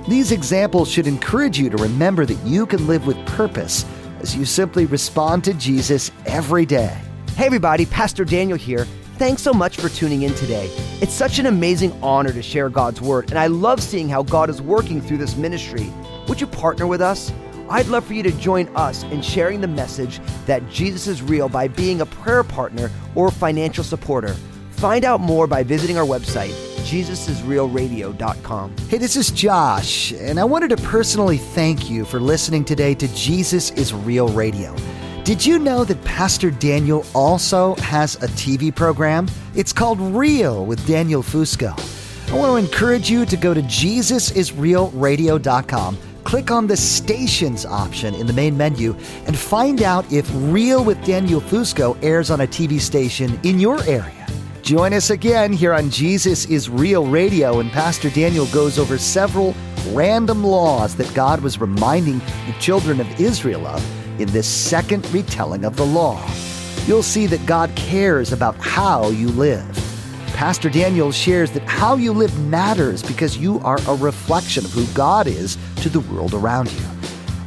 These 0.09 0.33
examples 0.33 0.91
should 0.91 1.07
encourage 1.07 1.57
you 1.57 1.69
to 1.69 1.77
remember 1.77 2.25
that 2.25 2.45
you 2.45 2.65
can 2.65 2.85
live 2.85 3.07
with 3.07 3.15
purpose 3.27 3.85
as 4.19 4.35
you 4.35 4.43
simply 4.43 4.87
respond 4.87 5.45
to 5.45 5.53
Jesus 5.53 6.11
every 6.25 6.65
day. 6.65 6.99
Hey, 7.37 7.45
everybody, 7.45 7.85
Pastor 7.85 8.25
Daniel 8.25 8.57
here. 8.57 8.83
Thanks 9.17 9.41
so 9.41 9.53
much 9.53 9.77
for 9.77 9.87
tuning 9.87 10.23
in 10.23 10.33
today. 10.33 10.69
It's 11.01 11.13
such 11.13 11.39
an 11.39 11.45
amazing 11.45 11.97
honor 12.03 12.33
to 12.33 12.41
share 12.41 12.69
God's 12.69 12.99
Word, 12.99 13.29
and 13.29 13.39
I 13.39 13.47
love 13.47 13.81
seeing 13.81 14.09
how 14.09 14.23
God 14.23 14.49
is 14.49 14.61
working 14.61 15.01
through 15.01 15.19
this 15.19 15.37
ministry. 15.37 15.89
Would 16.27 16.41
you 16.41 16.47
partner 16.47 16.87
with 16.87 16.99
us? 16.99 17.31
I'd 17.69 17.87
love 17.87 18.05
for 18.05 18.13
you 18.13 18.23
to 18.23 18.31
join 18.31 18.67
us 18.75 19.03
in 19.03 19.21
sharing 19.21 19.61
the 19.61 19.67
message 19.67 20.19
that 20.45 20.67
Jesus 20.69 21.07
is 21.07 21.21
real 21.21 21.49
by 21.49 21.67
being 21.67 22.01
a 22.01 22.05
prayer 22.05 22.43
partner 22.43 22.89
or 23.15 23.31
financial 23.31 23.83
supporter. 23.83 24.35
Find 24.71 25.05
out 25.05 25.21
more 25.21 25.47
by 25.47 25.63
visiting 25.63 25.97
our 25.97 26.05
website, 26.05 26.51
jesusisrealradio.com. 26.85 28.75
Hey, 28.89 28.97
this 28.97 29.15
is 29.15 29.31
Josh, 29.31 30.11
and 30.13 30.39
I 30.39 30.43
wanted 30.43 30.69
to 30.69 30.77
personally 30.77 31.37
thank 31.37 31.89
you 31.89 32.05
for 32.05 32.19
listening 32.19 32.65
today 32.65 32.93
to 32.95 33.07
Jesus 33.15 33.71
is 33.71 33.93
Real 33.93 34.27
Radio. 34.27 34.75
Did 35.23 35.43
you 35.43 35.57
know 35.57 35.83
that 35.85 36.03
Pastor 36.03 36.51
Daniel 36.51 37.03
also 37.15 37.73
has 37.75 38.15
a 38.17 38.27
TV 38.27 38.75
program? 38.75 39.27
It's 39.55 39.73
called 39.73 39.99
Real 39.99 40.67
with 40.67 40.85
Daniel 40.85 41.23
Fusco. 41.23 41.73
I 42.31 42.35
want 42.35 42.51
to 42.51 42.57
encourage 42.57 43.09
you 43.09 43.25
to 43.25 43.37
go 43.37 43.53
to 43.53 43.61
jesusisrealradio.com, 43.61 45.97
click 46.25 46.51
on 46.51 46.67
the 46.67 46.75
stations 46.75 47.65
option 47.65 48.13
in 48.15 48.27
the 48.27 48.33
main 48.33 48.57
menu, 48.57 48.93
and 49.27 49.37
find 49.37 49.81
out 49.81 50.11
if 50.11 50.29
Real 50.33 50.83
with 50.83 51.01
Daniel 51.05 51.39
Fusco 51.39 51.97
airs 52.03 52.29
on 52.29 52.41
a 52.41 52.47
TV 52.47 52.81
station 52.81 53.39
in 53.43 53.59
your 53.59 53.81
area. 53.83 54.27
Join 54.61 54.93
us 54.93 55.11
again 55.11 55.53
here 55.53 55.73
on 55.73 55.91
Jesus 55.91 56.45
is 56.45 56.69
Real 56.69 57.05
Radio, 57.05 57.59
and 57.59 57.71
Pastor 57.71 58.09
Daniel 58.09 58.47
goes 58.47 58.79
over 58.79 58.97
several 58.97 59.53
random 59.91 60.43
laws 60.43 60.95
that 60.95 61.13
God 61.13 61.41
was 61.41 61.61
reminding 61.61 62.17
the 62.17 62.55
children 62.59 62.99
of 62.99 63.21
Israel 63.21 63.67
of 63.67 64.19
in 64.19 64.27
this 64.29 64.47
second 64.47 65.07
retelling 65.13 65.63
of 65.63 65.75
the 65.75 65.85
law. 65.85 66.19
You'll 66.87 67.03
see 67.03 67.27
that 67.27 67.45
God 67.45 67.71
cares 67.75 68.33
about 68.33 68.55
how 68.57 69.09
you 69.09 69.29
live. 69.29 69.84
Pastor 70.35 70.69
Daniel 70.69 71.13
shares 71.13 71.51
that 71.51 71.63
how 71.63 71.95
you 71.95 72.11
live 72.11 72.37
matters 72.47 73.01
because 73.01 73.37
you 73.37 73.59
are 73.61 73.79
a 73.87 73.95
reflection 73.95 74.65
of 74.65 74.71
who 74.71 74.85
God 74.87 75.27
is 75.27 75.57
to 75.77 75.87
the 75.87 76.01
world 76.01 76.33
around 76.33 76.69
you. 76.73 76.85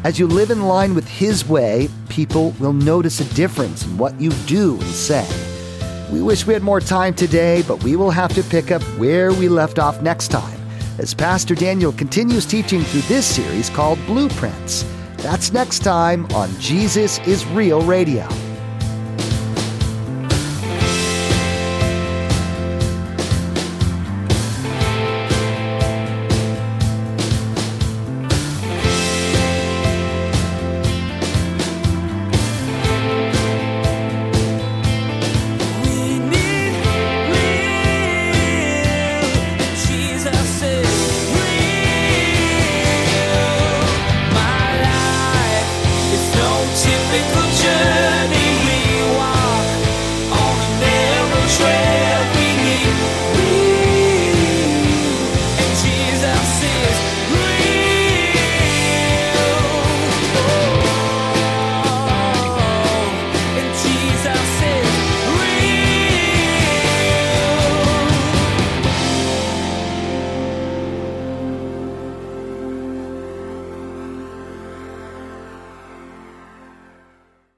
As 0.04 0.18
you 0.18 0.26
live 0.26 0.50
in 0.50 0.62
line 0.62 0.94
with 0.94 1.06
His 1.06 1.46
way, 1.46 1.90
people 2.08 2.52
will 2.52 2.72
notice 2.72 3.20
a 3.20 3.34
difference 3.34 3.84
in 3.84 3.98
what 3.98 4.18
you 4.18 4.30
do 4.46 4.76
and 4.76 4.82
say. 4.84 5.28
We 6.10 6.22
wish 6.22 6.46
we 6.46 6.54
had 6.54 6.62
more 6.62 6.80
time 6.80 7.12
today, 7.12 7.62
but 7.68 7.84
we 7.84 7.94
will 7.94 8.10
have 8.10 8.32
to 8.32 8.42
pick 8.42 8.70
up 8.70 8.80
where 8.96 9.34
we 9.34 9.50
left 9.50 9.78
off 9.78 10.00
next 10.00 10.28
time 10.28 10.58
as 10.96 11.12
Pastor 11.12 11.54
Daniel 11.54 11.92
continues 11.92 12.46
teaching 12.46 12.80
through 12.80 13.02
this 13.02 13.26
series 13.26 13.68
called 13.68 13.98
Blueprints. 14.06 14.86
That's 15.18 15.52
next 15.52 15.80
time 15.80 16.24
on 16.32 16.48
Jesus 16.58 17.18
is 17.26 17.44
Real 17.48 17.82
Radio. 17.82 18.26